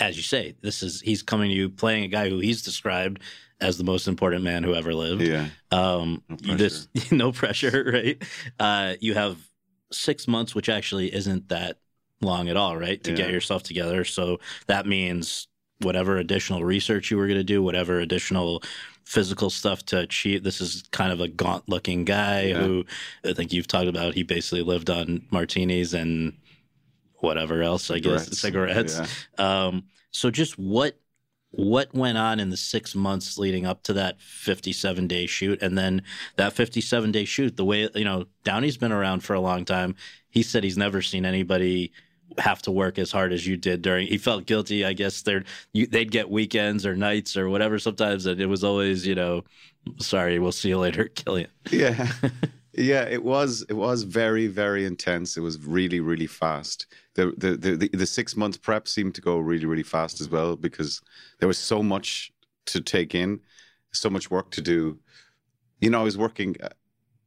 [0.00, 3.20] as you say, this is he's coming to you playing a guy who he's described
[3.60, 5.22] as the most important man who ever lived.
[5.22, 8.22] Yeah, Um, No you just no pressure, right?
[8.58, 9.38] Uh, you have
[9.92, 11.78] six months, which actually isn't that
[12.20, 13.02] long at all, right?
[13.04, 14.04] To get yourself together.
[14.04, 15.48] So that means
[15.80, 18.62] whatever additional research you were going to do, whatever additional
[19.04, 20.42] physical stuff to achieve.
[20.42, 22.58] This is kind of a gaunt looking guy Yeah.
[22.58, 22.84] who
[23.24, 24.14] I think you've talked about.
[24.14, 26.32] He basically lived on martinis and
[27.16, 28.96] whatever else, I guess, Cigarettes.
[28.96, 29.18] cigarettes.
[29.38, 29.66] Yeah.
[29.66, 30.98] Um, so just what
[31.50, 35.62] what went on in the six months leading up to that 57 day shoot?
[35.62, 36.02] And then
[36.36, 39.94] that 57 day shoot the way you know downey's been around for a long time
[40.36, 41.92] he said he's never seen anybody
[42.38, 45.44] have to work as hard as you did during he felt guilty i guess they're
[45.72, 49.42] you, they'd get weekends or nights or whatever sometimes and it was always you know
[49.98, 51.48] sorry we'll see you later Cillian.
[51.70, 52.10] Yeah
[52.76, 57.56] yeah it was it was very very intense it was really really fast the the
[57.56, 61.00] the, the, the six months prep seemed to go really really fast as well because
[61.38, 62.32] there was so much
[62.66, 63.40] to take in
[63.92, 64.98] so much work to do
[65.80, 66.54] you know i was working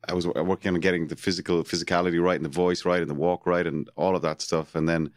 [0.08, 3.16] i was working on getting the physical physicality right and the voice right and the
[3.16, 5.12] walk right and all of that stuff and then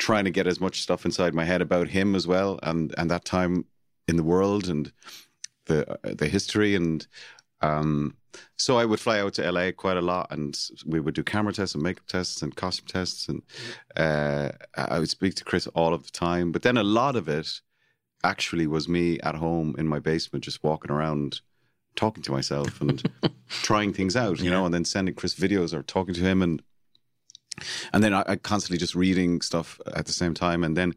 [0.00, 3.10] trying to get as much stuff inside my head about him as well, and and
[3.10, 3.64] that time
[4.08, 4.92] in the world and
[5.66, 7.06] the the history and.
[7.62, 8.16] Um,
[8.56, 11.52] so I would fly out to LA quite a lot, and we would do camera
[11.52, 13.42] tests and makeup tests and costume tests, and
[13.96, 16.52] uh, I would speak to Chris all of the time.
[16.52, 17.60] But then a lot of it
[18.22, 21.40] actually was me at home in my basement, just walking around,
[21.96, 23.02] talking to myself and
[23.48, 26.62] trying things out, you know, and then sending Chris videos or talking to him, and
[27.92, 30.94] and then I, I constantly just reading stuff at the same time, and then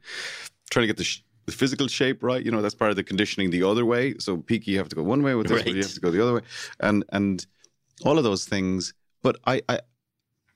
[0.70, 1.04] trying to get the.
[1.04, 4.16] Sh- the physical shape right you know that's part of the conditioning the other way.
[4.20, 5.68] So peaky you have to go one way with this Right.
[5.76, 6.42] you have to go the other way.
[6.80, 7.46] And and
[8.06, 9.80] all of those things but i i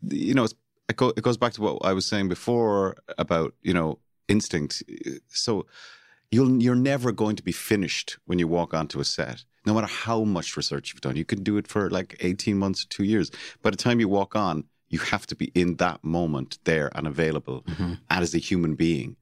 [0.10, 0.56] you know it's,
[0.90, 4.84] it, go, it goes back to what i was saying before about you know instinct
[5.28, 5.66] so
[6.32, 9.88] you'll you're never going to be finished when you walk onto a set no matter
[9.88, 11.18] how much research you've done.
[11.18, 13.32] You can do it for like 18 months 2 years.
[13.62, 17.06] By the time you walk on you have to be in that moment there and
[17.06, 19.18] available and as a human being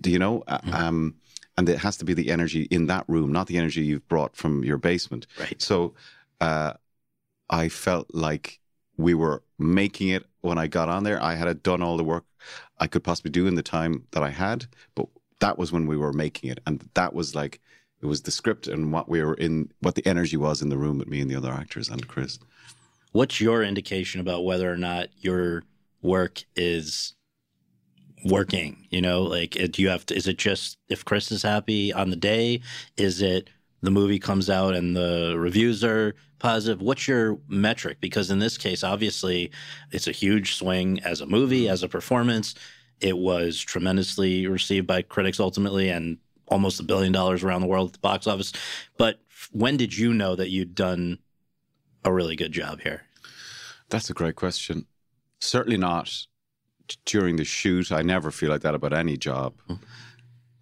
[0.00, 1.14] do you know Uh, um
[1.56, 4.36] and it has to be the energy in that room not the energy you've brought
[4.36, 5.26] from your basement.
[5.38, 5.60] Right.
[5.60, 5.94] so
[6.40, 6.74] uh
[7.50, 8.60] i felt like
[8.96, 11.22] we were making it when i got on there.
[11.22, 12.24] I had done all the work
[12.78, 15.06] i could possibly do in the time that i had but
[15.40, 16.58] that was when we were making it.
[16.66, 17.60] And that was like
[18.02, 20.76] it was the script and what we were in what the energy was in the
[20.78, 22.38] room with me and the other actors and chris.
[23.12, 25.62] What's your indication about whether or not your
[26.02, 27.14] work is
[28.24, 28.86] working?
[28.90, 30.16] You know, like do you have to?
[30.16, 32.60] Is it just if Chris is happy on the day?
[32.96, 33.50] Is it
[33.82, 36.80] the movie comes out and the reviews are positive?
[36.80, 37.98] What's your metric?
[38.00, 39.50] Because in this case, obviously,
[39.92, 41.72] it's a huge swing as a movie, mm-hmm.
[41.72, 42.54] as a performance.
[43.00, 47.90] It was tremendously received by critics ultimately, and almost a billion dollars around the world
[47.90, 48.52] at the box office.
[48.96, 49.20] But
[49.52, 51.18] when did you know that you'd done
[52.04, 53.02] a really good job here?
[53.90, 54.86] That's a great question.
[55.40, 56.26] Certainly not
[57.04, 57.92] during the shoot.
[57.92, 59.54] I never feel like that about any job.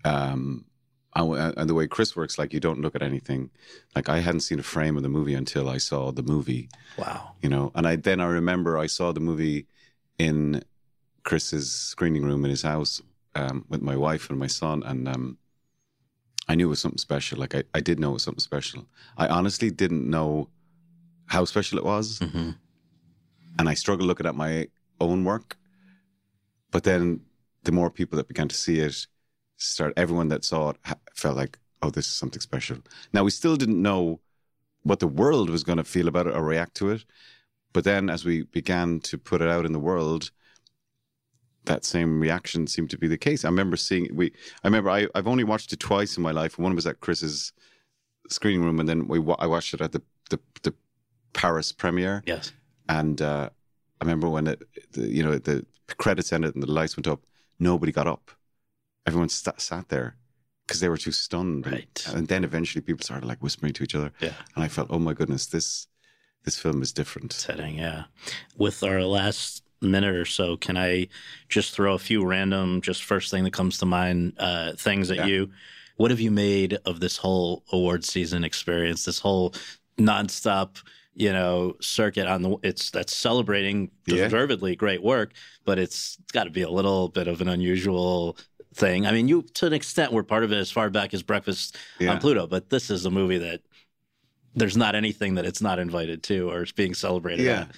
[0.04, 0.64] Um,
[1.14, 3.50] and, and the way Chris works, like you don't look at anything.
[3.94, 6.68] Like I hadn't seen a frame of the movie until I saw the movie.
[6.98, 7.32] Wow.
[7.42, 9.66] You know, and I then I remember I saw the movie
[10.18, 10.62] in
[11.24, 13.02] Chris's screening room in his house
[13.34, 15.38] um, with my wife and my son, and um,
[16.48, 17.38] I knew it was something special.
[17.38, 18.86] Like I, I did know it was something special.
[19.16, 20.48] I honestly didn't know
[21.26, 22.50] how special it was hmm
[23.58, 24.68] and I struggled looking at my
[25.00, 25.56] own work.
[26.70, 27.20] But then
[27.64, 29.06] the more people that began to see it,
[29.56, 30.76] start everyone that saw it
[31.14, 32.78] felt like, oh, this is something special.
[33.12, 34.20] Now we still didn't know
[34.82, 37.04] what the world was going to feel about it or react to it.
[37.72, 40.30] But then as we began to put it out in the world,
[41.64, 43.44] that same reaction seemed to be the case.
[43.44, 44.32] I remember seeing we.
[44.62, 46.58] I remember I, I've only watched it twice in my life.
[46.58, 47.52] One was at Chris's
[48.28, 50.00] screening room, and then we I watched it at the
[50.30, 50.74] the, the
[51.32, 52.52] Paris premiere Yes.
[52.88, 53.50] and uh,
[54.00, 54.62] I remember when it,
[54.92, 57.22] the, you know, the credits ended and the lights went up.
[57.58, 58.30] Nobody got up.
[59.06, 60.16] Everyone sat there
[60.66, 61.64] because they were too stunned.
[61.66, 62.06] And- Right.
[62.08, 64.12] And, then eventually people started like whispering to each other.
[64.20, 64.32] Yeah.
[64.54, 65.86] And I felt, oh my goodness, this
[66.44, 67.32] this film is different.
[67.32, 68.04] Setting, yeah.
[68.56, 71.08] With our last minute or so, can I
[71.48, 75.16] just throw a few random, just first thing that comes to mind, uh, things at
[75.16, 75.26] Yeah.
[75.26, 75.50] you?
[75.96, 79.04] What have you made of this whole award season experience?
[79.04, 79.54] This whole
[79.98, 80.76] nonstop,
[81.18, 84.24] you know, circuit on the it's that's celebrating Yeah.
[84.24, 85.32] deservedly great work,
[85.64, 88.36] but it's, it's got to be a little bit of an unusual
[88.74, 89.06] thing.
[89.06, 91.76] I mean, you to an extent were part of it as far back as Breakfast
[91.98, 92.10] Yeah.
[92.12, 93.62] on Pluto, but this is a movie that
[94.54, 97.44] there's not anything that it's not invited to or it's being celebrated.
[97.44, 97.60] Yeah.
[97.62, 97.70] at.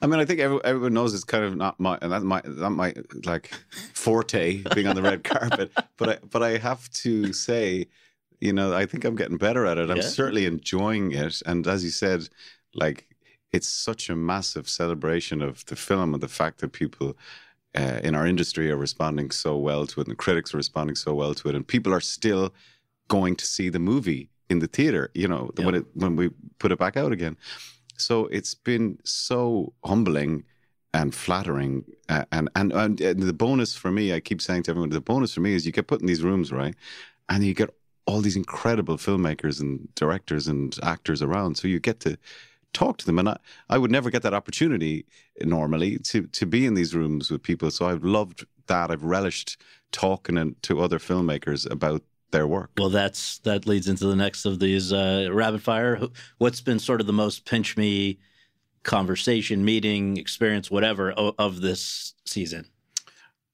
[0.00, 2.40] I mean, I think every, everyone knows it's kind of not my and that my
[2.44, 2.92] that my
[3.24, 3.52] like
[3.94, 5.70] forte being on the red carpet.
[5.98, 7.86] But I but I have to say,
[8.40, 9.90] you know, I think I'm getting better at it.
[9.90, 10.02] I'm Yeah.
[10.02, 11.40] certainly enjoying it.
[11.46, 12.28] And as you said,
[12.74, 13.08] like
[13.52, 17.16] it's such a massive celebration of the film and the fact that people
[17.74, 20.96] uh, in our industry are responding so well to it, and the critics are responding
[20.96, 22.52] so well to it, and people are still
[23.08, 25.10] going to see the movie in the theater.
[25.14, 25.66] You know, Yeah.
[25.66, 27.36] when it when we put it back out again.
[27.96, 30.44] So it's been so humbling
[30.94, 34.70] and flattering, uh, and, and and and the bonus for me, I keep saying to
[34.72, 36.74] everyone, the bonus for me is you get put in these rooms, right,
[37.28, 37.70] and you get
[38.06, 42.18] all these incredible filmmakers and directors and actors around, so you get to
[42.72, 45.06] talk to them, and I, I would never get that opportunity
[45.40, 47.70] normally to to be in these rooms with people.
[47.70, 48.90] So I've loved that.
[48.90, 49.60] I've relished
[49.92, 52.70] talking to other filmmakers about their work.
[52.78, 56.00] Well, that's that leads into the next of these uh, rapid fire.
[56.38, 58.18] What's been sort of the most pinch me
[58.84, 62.70] conversation, meeting, experience, whatever of, of this season?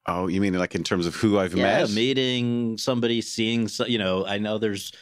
[0.06, 1.90] Oh, you mean like in terms of who I've Yeah, met?
[1.90, 3.68] meeting somebody, seeing.
[3.86, 4.92] You know, I know there's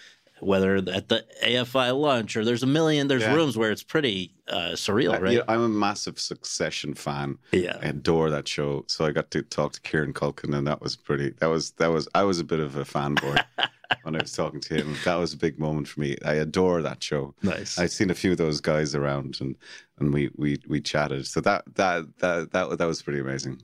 [0.41, 3.35] whether at the AFI lunch or there's a million, there's Yeah.
[3.35, 5.33] rooms where it's pretty uh, surreal, I- right?
[5.35, 7.39] yeah, I'm a massive Succession fan.
[7.53, 7.79] Yeah.
[7.83, 8.85] I adore that show.
[8.87, 11.31] So I got to talk to Kieran Culkin, and that was pretty.
[11.41, 12.07] That was that was.
[12.15, 13.43] I was a bit of a fanboy
[14.03, 14.95] when I was talking to him.
[15.05, 16.17] That was a big moment for me.
[16.25, 17.35] I adore that show.
[17.43, 17.79] Nice.
[17.79, 19.57] I've seen a few of those guys around, and
[19.99, 21.27] and we we we chatted.
[21.27, 23.61] So that that that that that was pretty amazing.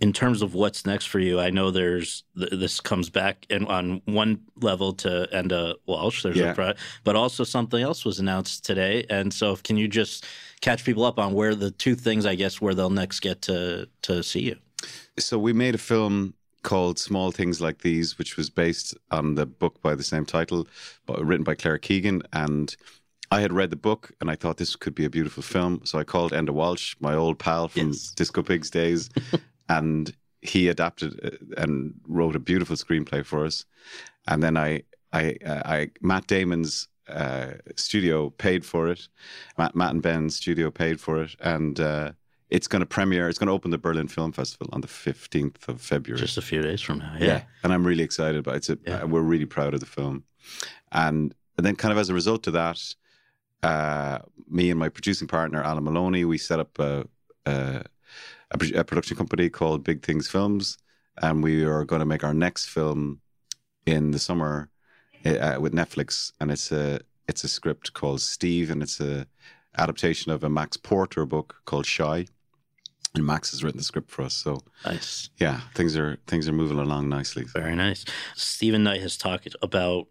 [0.00, 3.66] In terms of what's next for you, I know there's th- this comes back and
[3.66, 6.22] on one level to Enda Walsh.
[6.22, 6.52] There's Yeah.
[6.52, 6.74] a pro-
[7.04, 9.04] but also something else was announced today.
[9.10, 10.24] And so, can you just
[10.60, 13.88] catch people up on where the two things, I guess, where they'll next get to
[14.02, 14.56] to see you?
[15.18, 19.46] So we made a film called Small Things Like These, which was based on the
[19.46, 20.68] book by the same title,
[21.06, 22.22] but written by Claire Keegan.
[22.32, 22.76] And
[23.30, 25.82] I had read the book and I thought this could be a beautiful film.
[25.84, 28.12] So I called Enda Walsh, my old pal from Yes.
[28.16, 29.08] Disco Pigs days,
[29.68, 33.64] and he adapted uh, and wrote a beautiful screenplay for us.
[34.26, 39.08] And then I, I, uh, I Matt Damon's uh, studio paid for it.
[39.56, 42.12] Matt, Matt and Ben's studio paid for it, and uh,
[42.50, 43.28] it's going to premiere.
[43.28, 46.20] It's going to open the Berlin Film Festival on the fifteenth of February.
[46.20, 47.14] Just a few days from now.
[47.18, 47.42] Yeah.
[47.62, 48.58] and I'm really excited about it.
[48.58, 49.02] It's a, Yeah.
[49.02, 50.24] uh, we're really proud of the film,
[50.92, 52.80] and, and then kind of as a result of that,
[53.62, 57.06] uh, me and my producing partner Alan Moloney, we set up a,
[57.46, 57.84] a,
[58.50, 60.78] a, a production company called Big Things Films,
[61.20, 63.20] and we are going to make our next film
[63.86, 64.70] in the summer
[65.24, 69.26] uh, with Netflix, and it's a it's a script called Steve, and it's a
[69.76, 72.26] adaptation of a Max Porter book called Shy,
[73.14, 74.34] and Max has written the script for us.
[74.34, 75.30] So Nice.
[75.38, 77.44] yeah, things are things are moving along nicely.
[77.44, 78.04] Very nice.
[78.34, 80.06] Steven Knight has talked about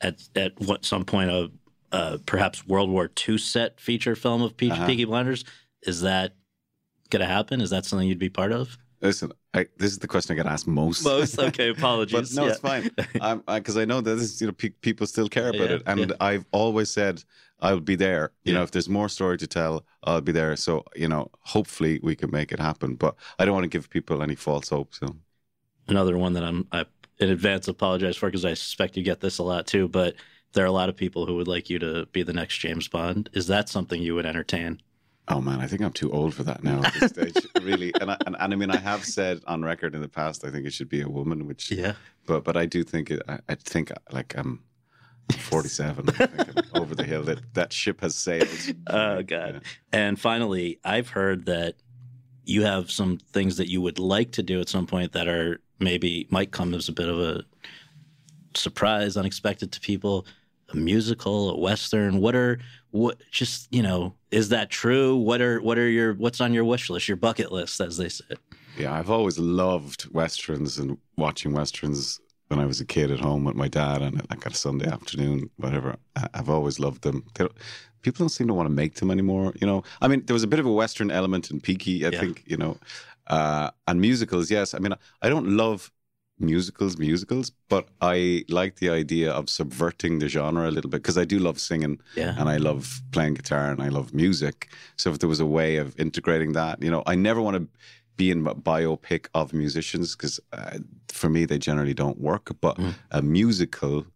[0.00, 1.50] at at what some point a
[1.92, 4.86] uh, perhaps World War II set feature film of Uh-huh.
[4.86, 5.44] Peaky Blinders.
[5.82, 6.34] Is that
[7.10, 7.60] going to happen?
[7.60, 8.76] Is that something you'd be part of?
[9.00, 11.04] Listen, I, this is the question I get asked most.
[11.04, 11.70] Most okay.
[11.70, 12.34] but Apologies.
[12.34, 12.50] no, Yeah.
[12.52, 12.90] it's fine.
[13.12, 16.00] Because I, know that this, you know, pe- people still care about Yeah, it, and
[16.00, 16.06] yeah.
[16.20, 17.22] I've always said
[17.60, 18.32] I'll be there.
[18.44, 20.56] You know, if there's more story to tell, I'll be there.
[20.56, 22.94] So you know, hopefully we can make it happen.
[22.94, 24.94] But I don't want to give people any false hope.
[24.94, 25.16] So
[25.86, 26.86] Another one that I'm I
[27.18, 29.86] in advance apologize for because I suspect you get this a lot too.
[29.88, 30.14] But
[30.52, 32.88] there are a lot of people who would like you to be the next James
[32.88, 33.28] Bond.
[33.34, 34.80] Is that something you would entertain?
[35.28, 37.46] Oh man, I think I'm too old for that now at this stage.
[37.62, 40.44] really, and I, and, and I mean, I have said on record in the past,
[40.44, 41.46] I think it should be a woman.
[41.46, 41.94] Which, Yeah.
[42.26, 43.22] but but I do think it.
[43.26, 44.62] I, I think like I'm
[45.38, 46.08] 47.
[46.10, 47.22] I think I'm over the hill.
[47.22, 48.48] That that ship has sailed.
[48.88, 49.62] Oh God.
[49.92, 51.76] And finally, I've heard that
[52.44, 55.60] you have some things that you would like to do at some point that are
[55.80, 57.44] maybe might come as a bit of a
[58.54, 60.26] surprise, unexpected to people.
[60.70, 62.20] A musical, a western.
[62.20, 62.58] What are
[62.94, 63.18] what?
[63.32, 65.16] Just you know, is that true?
[65.16, 68.08] What are what are your what's on your wish list, your bucket list, as they
[68.08, 68.24] say?
[68.78, 73.42] Yeah, I've always loved westerns and watching westerns when I was a kid at home
[73.44, 75.96] with my dad and like on a Sunday afternoon, whatever.
[76.34, 77.24] I've always loved them.
[77.34, 77.56] They don't,
[78.02, 79.52] people don't seem to want to make them anymore.
[79.60, 82.10] You know, I mean, there was a bit of a western element in Peaky, I
[82.10, 82.20] Yeah.
[82.20, 82.44] think.
[82.46, 82.78] You know,
[83.26, 84.50] uh, and musicals.
[84.52, 85.90] Yes, I mean, I don't love
[86.38, 91.18] musicals, musicals, but I like the idea of subverting the genre a little bit because
[91.18, 92.34] I do love singing Yeah.
[92.38, 94.68] and I love playing guitar and I love music.
[94.96, 97.68] So if there was a way of integrating that, you know, I never want to
[98.16, 100.78] be in a biopic of musicians because uh,
[101.08, 102.50] for me they generally don't work.
[102.60, 102.94] But Mm.
[103.10, 104.06] a musical,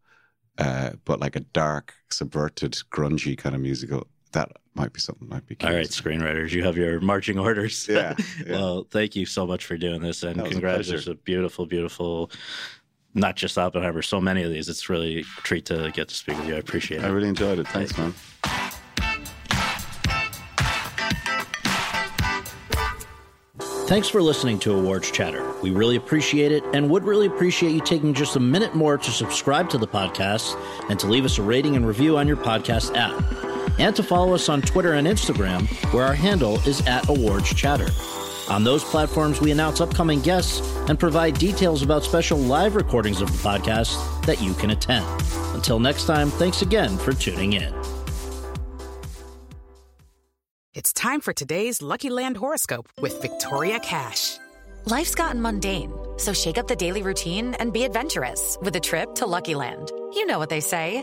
[0.58, 5.46] uh, but like a dark, subverted, grungy kind of musical, that might be something I'd
[5.46, 5.56] be.
[5.60, 7.88] All right, curious screenwriters, you have your marching orders.
[7.88, 8.14] Yeah,
[8.46, 8.52] yeah.
[8.52, 11.08] well, thank you so much for doing this, and That was a congratulations!
[11.08, 12.30] A beautiful, beautiful.
[13.14, 14.68] Not just Oppenheimer, so many of these.
[14.68, 16.54] It's really a treat to get to speak with you.
[16.54, 17.04] I appreciate it.
[17.04, 17.66] I really enjoyed it.
[17.68, 18.14] Thanks, man.
[23.88, 25.50] Thanks for listening to Awards Chatter.
[25.62, 29.10] We really appreciate it and would really appreciate you taking just a minute more to
[29.10, 30.60] subscribe to the podcast
[30.90, 33.47] and to leave us a rating and review on your podcast app.
[33.78, 37.88] And to follow us on Twitter and Instagram, where our handle is at Awards Chatter.
[38.50, 43.30] On those platforms, we announce upcoming guests and provide details about special live recordings of
[43.30, 45.06] the podcast that you can attend.
[45.54, 47.74] Until next time, thanks again for tuning in.
[50.74, 54.38] It's time for today's Lucky Land horoscope with Victoria Cash.
[54.86, 59.14] Life's gotten mundane, so shake up the daily routine and be adventurous with a trip
[59.16, 59.92] to Lucky Land.
[60.14, 61.02] You know what they say